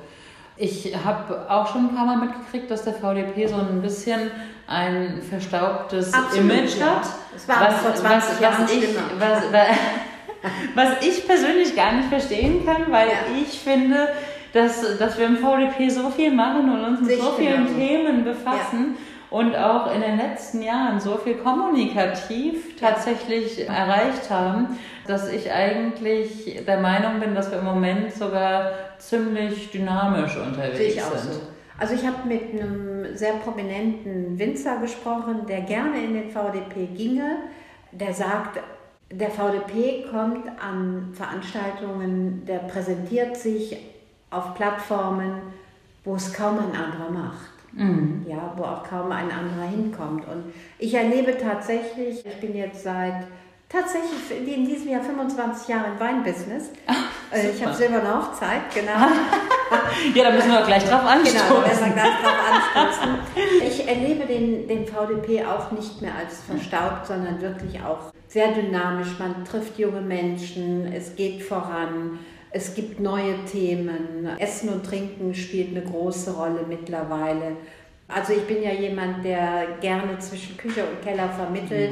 Ich 0.57 0.95
habe 1.05 1.49
auch 1.49 1.67
schon 1.71 1.87
ein 1.89 1.95
paar 1.95 2.05
Mal 2.05 2.17
mitgekriegt, 2.17 2.69
dass 2.69 2.83
der 2.83 2.93
VDP 2.93 3.47
so 3.47 3.55
ein 3.55 3.81
bisschen 3.81 4.29
ein 4.67 5.21
verstaubtes 5.21 6.13
Absolut, 6.13 6.51
Image 6.51 6.77
ja. 6.77 6.85
hat. 6.97 7.05
Es 7.35 7.47
war 7.47 7.67
auch 7.67 7.71
vor 7.73 7.93
20 7.95 8.39
Jahren 8.39 8.65
ich, 8.65 8.71
schlimmer. 8.71 9.01
was, 9.17 9.43
was 10.75 10.89
ich 11.05 11.25
persönlich 11.27 11.75
gar 11.75 11.93
nicht 11.93 12.09
verstehen 12.09 12.65
kann, 12.65 12.91
weil 12.91 13.07
Ja. 13.07 13.13
ich 13.41 13.59
finde, 13.59 14.09
dass, 14.53 14.97
dass 14.97 15.17
wir 15.17 15.27
im 15.27 15.37
VDP 15.37 15.89
so 15.89 16.09
viel 16.09 16.31
machen 16.31 16.69
und 16.69 16.83
uns 16.83 17.01
mit 17.01 17.11
ich 17.11 17.21
so 17.21 17.31
vielen 17.31 17.67
genauso. 17.67 17.75
Themen 17.75 18.23
befassen 18.23 18.97
und 19.29 19.55
auch 19.55 19.93
in 19.95 20.01
den 20.01 20.17
letzten 20.17 20.61
Jahren 20.61 20.99
so 20.99 21.15
viel 21.17 21.35
kommunikativ 21.35 22.75
tatsächlich 22.79 23.67
erreicht 23.67 24.29
haben, 24.29 24.77
dass 25.07 25.31
ich 25.31 25.51
eigentlich 25.51 26.63
der 26.67 26.79
Meinung 26.79 27.19
bin, 27.19 27.33
dass 27.33 27.49
wir 27.51 27.59
im 27.59 27.65
Moment 27.65 28.13
sogar 28.13 28.71
ziemlich 28.97 29.71
dynamisch 29.71 30.35
unterwegs 30.37 30.77
Sehe 30.77 30.87
ich 30.87 31.01
auch 31.01 31.15
sind. 31.15 31.33
so. 31.33 31.41
Also 31.79 31.95
ich 31.95 32.05
habe 32.05 32.27
mit 32.27 32.41
einem 32.51 33.15
sehr 33.15 33.33
prominenten 33.33 34.37
Winzer 34.37 34.77
gesprochen, 34.77 35.45
der 35.47 35.61
gerne 35.61 36.03
in 36.03 36.13
den 36.13 36.29
VDP 36.29 36.87
ginge. 36.95 37.37
Der 37.91 38.13
sagt, 38.13 38.59
der 39.11 39.29
VDP 39.29 40.05
kommt 40.09 40.47
an 40.61 41.13
Veranstaltungen, 41.13 42.45
der 42.45 42.59
präsentiert 42.59 43.37
sich 43.37 43.77
auf 44.29 44.55
Plattformen, 44.55 45.41
wo 46.03 46.15
es 46.15 46.33
kaum 46.33 46.59
ein 46.59 46.75
anderer 46.75 47.11
macht. 47.11 47.49
Mhm. 47.73 48.25
Ja, 48.27 48.53
wo 48.55 48.63
auch 48.63 48.83
kaum 48.83 49.11
ein 49.11 49.31
anderer 49.31 49.67
hinkommt. 49.69 50.27
Und 50.27 50.53
ich 50.77 50.93
erlebe 50.93 51.37
tatsächlich, 51.37 52.25
ich 52.25 52.39
bin 52.39 52.55
jetzt 52.55 52.83
seit 52.83 53.27
tatsächlich 53.69 54.47
in 54.53 54.65
diesem 54.65 54.89
Jahr 54.91 55.01
25 55.01 55.67
Jahre 55.67 55.91
im 55.93 55.99
Weinbusiness. 55.99 56.71
Äh, 57.33 57.51
ich 57.51 57.65
habe 57.65 57.73
silberne 57.73 58.13
Hochzeit, 58.13 58.63
genau. 58.73 58.91
Ja, 60.13 60.25
da 60.25 60.31
müssen 60.31 60.51
wir 60.51 60.63
gleich 60.63 60.83
drauf 60.83 61.05
anstoßen. 61.05 61.47
Genau, 61.47 61.61
da 61.61 61.85
wir 61.85 61.93
gleich 61.93 62.11
drauf 62.21 62.75
anstoßen. 62.75 63.15
Ich 63.65 63.87
erlebe 63.87 64.25
den, 64.25 64.67
den 64.67 64.85
VDP 64.85 65.45
auch 65.45 65.71
nicht 65.71 66.01
mehr 66.01 66.11
als 66.13 66.41
verstaubt, 66.41 67.07
sondern 67.07 67.39
wirklich 67.39 67.79
auch 67.81 68.11
sehr 68.31 68.53
dynamisch. 68.53 69.19
Man 69.19 69.43
trifft 69.43 69.77
junge 69.77 70.01
Menschen, 70.01 70.91
es 70.93 71.15
geht 71.15 71.43
voran, 71.43 72.19
es 72.51 72.73
gibt 72.73 72.99
neue 72.99 73.43
Themen. 73.45 74.29
Essen 74.39 74.69
und 74.69 74.85
Trinken 74.85 75.33
spielt 75.35 75.75
eine 75.75 75.85
große 75.85 76.31
Rolle 76.31 76.65
mittlerweile. 76.67 77.57
Also 78.07 78.33
ich 78.33 78.43
bin 78.43 78.63
ja 78.63 78.71
jemand, 78.71 79.23
der 79.25 79.77
gerne 79.81 80.17
zwischen 80.19 80.57
Küche 80.57 80.83
und 80.85 81.01
Keller 81.01 81.29
vermittelt. 81.29 81.91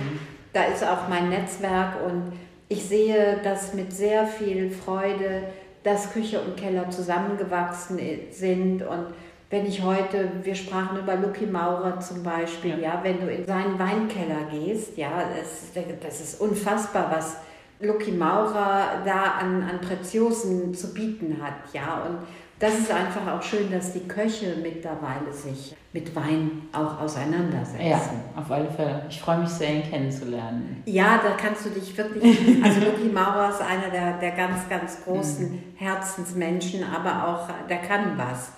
Da 0.53 0.63
ist 0.63 0.83
auch 0.83 1.07
mein 1.09 1.29
Netzwerk 1.29 1.95
und 2.05 2.33
ich 2.69 2.83
sehe 2.83 3.39
das 3.43 3.73
mit 3.73 3.91
sehr 3.91 4.25
viel 4.25 4.69
Freude, 4.69 5.43
dass 5.83 6.11
Küche 6.11 6.39
und 6.41 6.57
Keller 6.57 6.89
zusammengewachsen 6.89 7.99
sind 8.31 8.81
und 8.81 9.07
wenn 9.49 9.65
ich 9.65 9.81
heute, 9.81 10.29
wir 10.43 10.53
sprachen 10.53 10.99
über 10.99 11.15
Lucky 11.15 11.47
Maurer 11.47 11.99
zum 11.99 12.23
Beispiel, 12.23 12.79
ja, 12.79 12.99
wenn 13.01 13.19
du 13.19 13.31
in 13.31 13.45
seinen 13.45 13.79
Weinkeller 13.79 14.45
gehst, 14.51 14.95
ja, 14.97 15.23
das, 15.35 15.83
das 16.01 16.21
ist 16.21 16.39
unfassbar, 16.39 17.09
was 17.11 17.37
Lucky 17.79 18.11
Maurer 18.11 19.01
da 19.05 19.23
an, 19.39 19.63
an 19.63 19.81
Preziosen 19.81 20.73
zu 20.73 20.93
bieten 20.93 21.37
hat, 21.41 21.73
ja, 21.73 22.03
und 22.07 22.19
das 22.59 22.77
ist 22.77 22.91
einfach 22.91 23.25
auch 23.31 23.41
schön, 23.41 23.71
dass 23.71 23.93
die 23.93 24.05
Köche 24.05 24.57
mittlerweile 24.61 25.31
sich 25.31 25.73
mit 25.93 26.13
Wein 26.13 26.63
auch 26.73 26.99
auseinandersetzen. 26.99 27.87
Ja, 27.89 28.01
auf 28.35 28.51
alle 28.51 28.69
Fälle. 28.69 29.05
Ich 29.09 29.21
freue 29.21 29.39
mich 29.39 29.49
sehr, 29.49 29.75
ihn 29.75 29.83
kennenzulernen. 29.89 30.83
Ja, 30.85 31.21
da 31.23 31.31
kannst 31.41 31.65
du 31.65 31.69
dich 31.69 31.97
wirklich, 31.97 32.37
also 32.61 32.81
Lucky 32.81 33.07
Maurer 33.07 33.49
ist 33.49 33.61
einer 33.61 33.89
der, 33.89 34.17
der 34.19 34.31
ganz, 34.31 34.67
ganz 34.69 35.03
großen 35.05 35.63
Herzensmenschen, 35.75 36.83
aber 36.83 37.27
auch, 37.29 37.49
der 37.69 37.77
kann 37.77 38.17
was. 38.17 38.51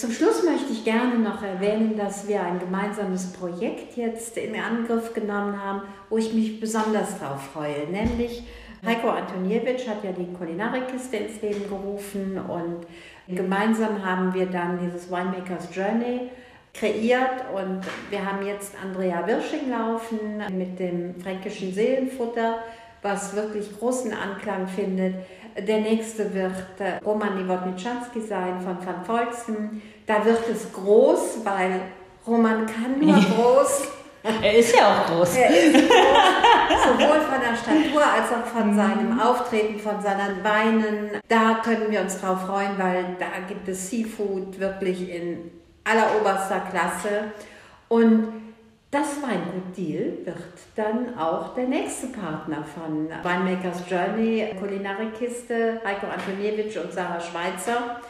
Zum 0.00 0.12
Schluss 0.12 0.42
möchte 0.44 0.72
ich 0.72 0.82
gerne 0.82 1.18
noch 1.18 1.42
erwähnen, 1.42 1.94
dass 1.94 2.26
wir 2.26 2.42
ein 2.42 2.58
gemeinsames 2.58 3.34
Projekt 3.34 3.98
jetzt 3.98 4.34
in 4.38 4.58
Angriff 4.58 5.12
genommen 5.12 5.62
haben, 5.62 5.82
wo 6.08 6.16
ich 6.16 6.32
mich 6.32 6.58
besonders 6.58 7.18
drauf 7.18 7.50
freue. 7.52 7.86
Nämlich 7.86 8.42
Heiko 8.82 9.10
Antoniewicz 9.10 9.86
hat 9.86 10.02
ja 10.02 10.12
die 10.12 10.32
Kulinarikkiste 10.32 11.18
ins 11.18 11.42
Leben 11.42 11.68
gerufen 11.68 12.38
und 12.38 12.86
Gemeinsam 13.28 14.02
haben 14.02 14.32
wir 14.32 14.46
dann 14.46 14.78
dieses 14.78 15.10
Winemakers 15.10 15.68
Journey 15.70 16.30
kreiert 16.72 17.44
und 17.54 17.82
wir 18.08 18.24
haben 18.24 18.46
jetzt 18.46 18.72
Andrea 18.82 19.26
Wirsching 19.26 19.68
laufen 19.68 20.42
mit 20.56 20.78
dem 20.78 21.20
fränkischen 21.20 21.74
Seelenfutter, 21.74 22.60
was 23.02 23.36
wirklich 23.36 23.78
großen 23.78 24.14
Anklang 24.14 24.66
findet. 24.66 25.16
Der 25.66 25.80
nächste 25.80 26.32
wird 26.34 26.52
äh, 26.78 27.04
Roman 27.04 27.46
Nowotniczanski 27.46 28.20
sein 28.20 28.60
von 28.60 28.78
Van 28.84 29.04
Volksen. 29.04 29.82
Da 30.06 30.24
wird 30.24 30.48
es 30.48 30.72
groß, 30.72 31.44
weil 31.44 31.80
Roman 32.26 32.66
kann 32.66 32.98
nur 32.98 33.14
groß. 33.14 33.88
Er 34.22 34.54
ist 34.54 34.76
ja 34.76 34.92
auch 34.92 35.06
groß. 35.06 35.36
Er 35.36 35.50
ist 35.50 35.74
groß, 35.74 36.82
sowohl 36.84 37.20
von 37.20 37.40
der 37.40 37.56
Statur 37.56 38.02
als 38.02 38.30
auch 38.30 38.46
von 38.46 38.74
seinem 38.76 39.18
Auftreten, 39.18 39.78
von 39.78 40.00
seinen 40.02 40.44
Weinen. 40.44 41.10
Da 41.28 41.60
können 41.64 41.90
wir 41.90 42.00
uns 42.00 42.20
drauf 42.20 42.42
freuen, 42.46 42.72
weil 42.76 43.16
da 43.18 43.26
gibt 43.48 43.68
es 43.68 43.88
Seafood 43.88 44.60
wirklich 44.60 45.08
in 45.08 45.50
alleroberster 45.84 46.60
Klasse. 46.70 47.32
Und 47.88 48.49
das 48.90 49.22
Weingut 49.22 49.76
Deal 49.76 50.18
wird 50.24 50.36
dann 50.74 51.16
auch 51.16 51.54
der 51.54 51.68
nächste 51.68 52.08
Partner 52.08 52.64
von 52.64 53.08
Winemakers 53.08 53.84
Journey, 53.88 54.48
Kulinarikkiste, 54.58 55.80
Heiko 55.84 56.06
Antoniewicz 56.06 56.76
und 56.76 56.92
Sarah 56.92 57.20
Schweitzer. 57.20 58.00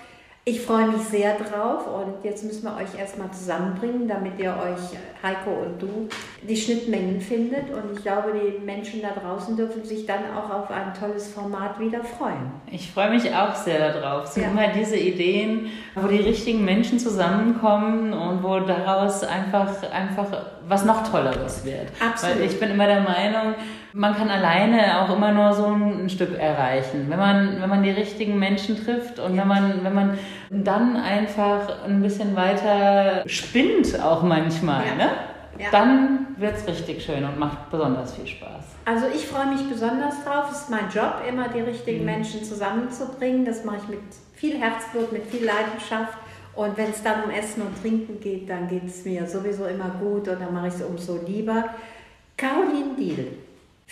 Ich 0.46 0.62
freue 0.62 0.86
mich 0.86 1.02
sehr 1.02 1.36
drauf 1.36 1.86
und 1.86 2.24
jetzt 2.24 2.44
müssen 2.44 2.64
wir 2.64 2.74
euch 2.74 2.98
erstmal 2.98 3.30
zusammenbringen, 3.30 4.08
damit 4.08 4.38
ihr 4.38 4.50
euch, 4.50 4.98
Heiko 5.22 5.50
und 5.50 5.82
du, 5.82 6.08
die 6.48 6.56
Schnittmengen 6.56 7.20
findet. 7.20 7.68
Und 7.68 7.94
ich 7.94 8.02
glaube, 8.02 8.32
die 8.32 8.64
Menschen 8.64 9.02
da 9.02 9.10
draußen 9.10 9.54
dürfen 9.54 9.84
sich 9.84 10.06
dann 10.06 10.20
auch 10.34 10.48
auf 10.48 10.70
ein 10.70 10.94
tolles 10.98 11.30
Format 11.30 11.78
wieder 11.78 12.02
freuen. 12.02 12.52
Ich 12.70 12.90
freue 12.90 13.10
mich 13.10 13.30
auch 13.34 13.54
sehr 13.54 13.92
darauf. 13.92 14.28
So 14.28 14.40
ja. 14.40 14.48
immer 14.48 14.68
diese 14.68 14.96
Ideen, 14.96 15.66
wo 15.94 16.08
die 16.08 16.22
richtigen 16.22 16.64
Menschen 16.64 16.98
zusammenkommen 16.98 18.14
und 18.14 18.42
wo 18.42 18.60
daraus 18.60 19.22
einfach, 19.22 19.68
einfach 19.92 20.26
was 20.66 20.86
noch 20.86 21.06
Tolleres 21.10 21.66
wird. 21.66 21.88
Absolut. 22.00 22.38
Weil 22.38 22.46
ich 22.46 22.58
bin 22.58 22.70
immer 22.70 22.86
der 22.86 23.02
Meinung, 23.02 23.54
man 23.92 24.14
kann 24.14 24.30
alleine 24.30 25.00
auch 25.00 25.14
immer 25.14 25.32
nur 25.32 25.52
so 25.52 25.66
ein, 25.66 26.08
Stück 26.08 26.38
erreichen. 26.38 27.06
Wenn 27.08 27.18
man, 27.18 27.60
wenn 27.60 27.68
man 27.68 27.82
die 27.82 27.90
richtigen 27.90 28.38
Menschen 28.38 28.84
trifft 28.84 29.18
und 29.18 29.34
ja. 29.34 29.42
wenn, 29.42 29.48
man, 29.48 29.84
wenn 29.84 29.94
man 29.94 30.18
dann 30.50 30.96
einfach 30.96 31.84
ein 31.84 32.02
bisschen 32.02 32.36
weiter 32.36 33.22
spinnt, 33.26 34.00
auch 34.00 34.22
manchmal, 34.22 34.84
ja. 34.86 34.94
ne? 34.94 35.10
Ja. 35.58 35.66
dann 35.72 36.26
wird 36.38 36.56
es 36.56 36.66
richtig 36.66 37.04
schön 37.04 37.22
und 37.22 37.38
macht 37.38 37.70
besonders 37.70 38.14
viel 38.14 38.26
Spaß. 38.26 38.64
Also 38.86 39.06
ich 39.14 39.26
freue 39.26 39.46
mich 39.46 39.68
besonders 39.68 40.24
drauf. 40.24 40.46
Es 40.50 40.62
ist 40.62 40.70
mein 40.70 40.88
Job, 40.92 41.22
immer 41.28 41.48
die 41.48 41.60
richtigen 41.60 42.00
mhm. 42.00 42.06
Menschen 42.06 42.42
zusammenzubringen. 42.44 43.44
Das 43.44 43.64
mache 43.64 43.76
ich 43.82 43.88
mit 43.88 44.00
viel 44.34 44.58
Herzblut, 44.58 45.12
mit 45.12 45.26
viel 45.26 45.44
Leidenschaft. 45.44 46.16
Und 46.54 46.76
wenn 46.76 46.90
es 46.90 47.02
dann 47.02 47.24
um 47.24 47.30
Essen 47.30 47.62
und 47.62 47.80
Trinken 47.80 48.20
geht, 48.20 48.48
dann 48.48 48.68
geht 48.68 48.86
es 48.86 49.04
mir 49.04 49.26
sowieso 49.26 49.66
immer 49.66 49.90
gut 50.00 50.28
und 50.28 50.40
dann 50.40 50.52
mache 50.52 50.68
ich 50.68 50.74
es 50.74 50.82
umso 50.82 51.20
lieber. 51.26 51.66
Caroline 52.36 52.96
Diel, 52.98 53.28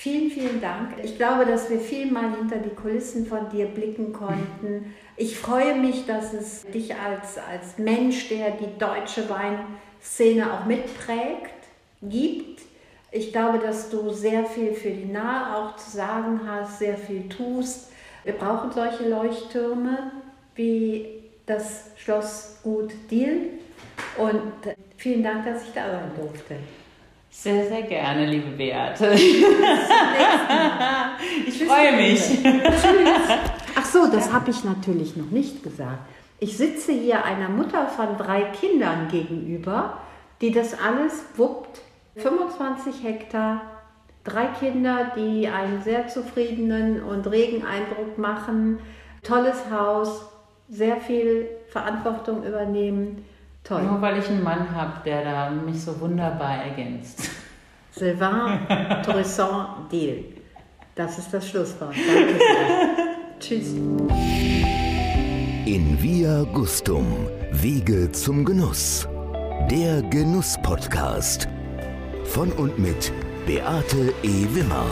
Vielen, 0.00 0.30
vielen 0.30 0.60
Dank. 0.60 0.90
Ich 1.02 1.16
glaube, 1.16 1.44
dass 1.44 1.70
wir 1.70 1.80
viel 1.80 2.08
mal 2.08 2.30
hinter 2.30 2.58
die 2.58 2.72
Kulissen 2.72 3.26
von 3.26 3.50
dir 3.50 3.66
blicken 3.66 4.12
konnten. 4.12 4.94
Ich 5.16 5.36
freue 5.36 5.74
mich, 5.74 6.06
dass 6.06 6.32
es 6.32 6.64
dich 6.70 6.94
als, 6.94 7.36
als 7.36 7.78
Mensch, 7.78 8.28
der 8.28 8.52
die 8.52 8.78
deutsche 8.78 9.28
Weinszene 9.28 10.52
auch 10.52 10.66
mitprägt, 10.66 11.50
gibt. 12.00 12.60
Ich 13.10 13.32
glaube, 13.32 13.58
dass 13.58 13.90
du 13.90 14.10
sehr 14.10 14.44
viel 14.44 14.72
für 14.72 14.90
die 14.90 15.06
Nahe 15.06 15.56
auch 15.56 15.74
zu 15.74 15.90
sagen 15.90 16.42
hast, 16.46 16.78
sehr 16.78 16.96
viel 16.96 17.28
tust. 17.28 17.90
Wir 18.22 18.34
brauchen 18.34 18.70
solche 18.70 19.08
Leuchttürme 19.08 20.12
wie 20.54 21.24
das 21.44 21.86
Schloss 21.96 22.60
Gut 22.62 22.92
Deal. 23.10 23.48
Und 24.16 24.52
vielen 24.96 25.24
Dank, 25.24 25.44
dass 25.44 25.64
ich 25.64 25.72
da 25.72 25.90
sein 25.90 26.12
durfte. 26.16 26.54
Sehr, 27.30 27.66
sehr 27.68 27.82
gerne, 27.82 28.26
liebe 28.26 28.50
Beate. 28.50 29.12
ich 31.46 31.64
freue 31.64 31.96
mich. 31.96 32.20
Tschüss. 32.20 33.28
Ach 33.76 33.84
so, 33.84 34.10
das 34.10 34.32
habe 34.32 34.50
ich 34.50 34.64
natürlich 34.64 35.16
noch 35.16 35.30
nicht 35.30 35.62
gesagt. 35.62 36.00
Ich 36.40 36.56
sitze 36.56 36.92
hier 36.92 37.24
einer 37.24 37.48
Mutter 37.48 37.86
von 37.88 38.16
drei 38.16 38.42
Kindern 38.42 39.08
gegenüber, 39.08 40.00
die 40.40 40.52
das 40.52 40.78
alles 40.78 41.24
wuppt. 41.36 41.80
25 42.16 43.02
Hektar, 43.04 43.62
drei 44.24 44.46
Kinder, 44.46 45.12
die 45.16 45.48
einen 45.48 45.82
sehr 45.82 46.08
zufriedenen 46.08 47.02
und 47.02 47.26
regen 47.28 47.64
Eindruck 47.64 48.18
machen, 48.18 48.80
tolles 49.22 49.70
Haus, 49.70 50.26
sehr 50.68 51.00
viel 51.00 51.48
Verantwortung 51.68 52.44
übernehmen. 52.44 53.24
Toll. 53.64 53.82
Nur 53.82 54.00
weil 54.00 54.18
ich 54.18 54.28
einen 54.28 54.42
Mann 54.42 54.74
habe, 54.74 55.00
der 55.04 55.24
da 55.24 55.50
mich 55.50 55.82
so 55.82 56.00
wunderbar 56.00 56.64
ergänzt. 56.64 57.30
Sylvain 57.90 58.66
Toussaint 59.04 59.90
Deal. 59.92 60.24
Das 60.94 61.18
ist 61.18 61.32
das 61.32 61.48
Schlusswort. 61.48 61.94
Danke 61.94 62.38
sehr. 62.38 63.38
Tschüss. 63.40 63.74
In 65.66 65.96
Via 66.00 66.44
Gustum, 66.44 67.06
Wege 67.52 68.10
zum 68.12 68.44
Genuss. 68.44 69.06
Der 69.70 70.02
Genuss-Podcast. 70.02 71.46
Von 72.24 72.50
und 72.52 72.78
mit 72.78 73.12
Beate 73.46 74.12
E. 74.22 74.46
Wimmer. 74.54 74.86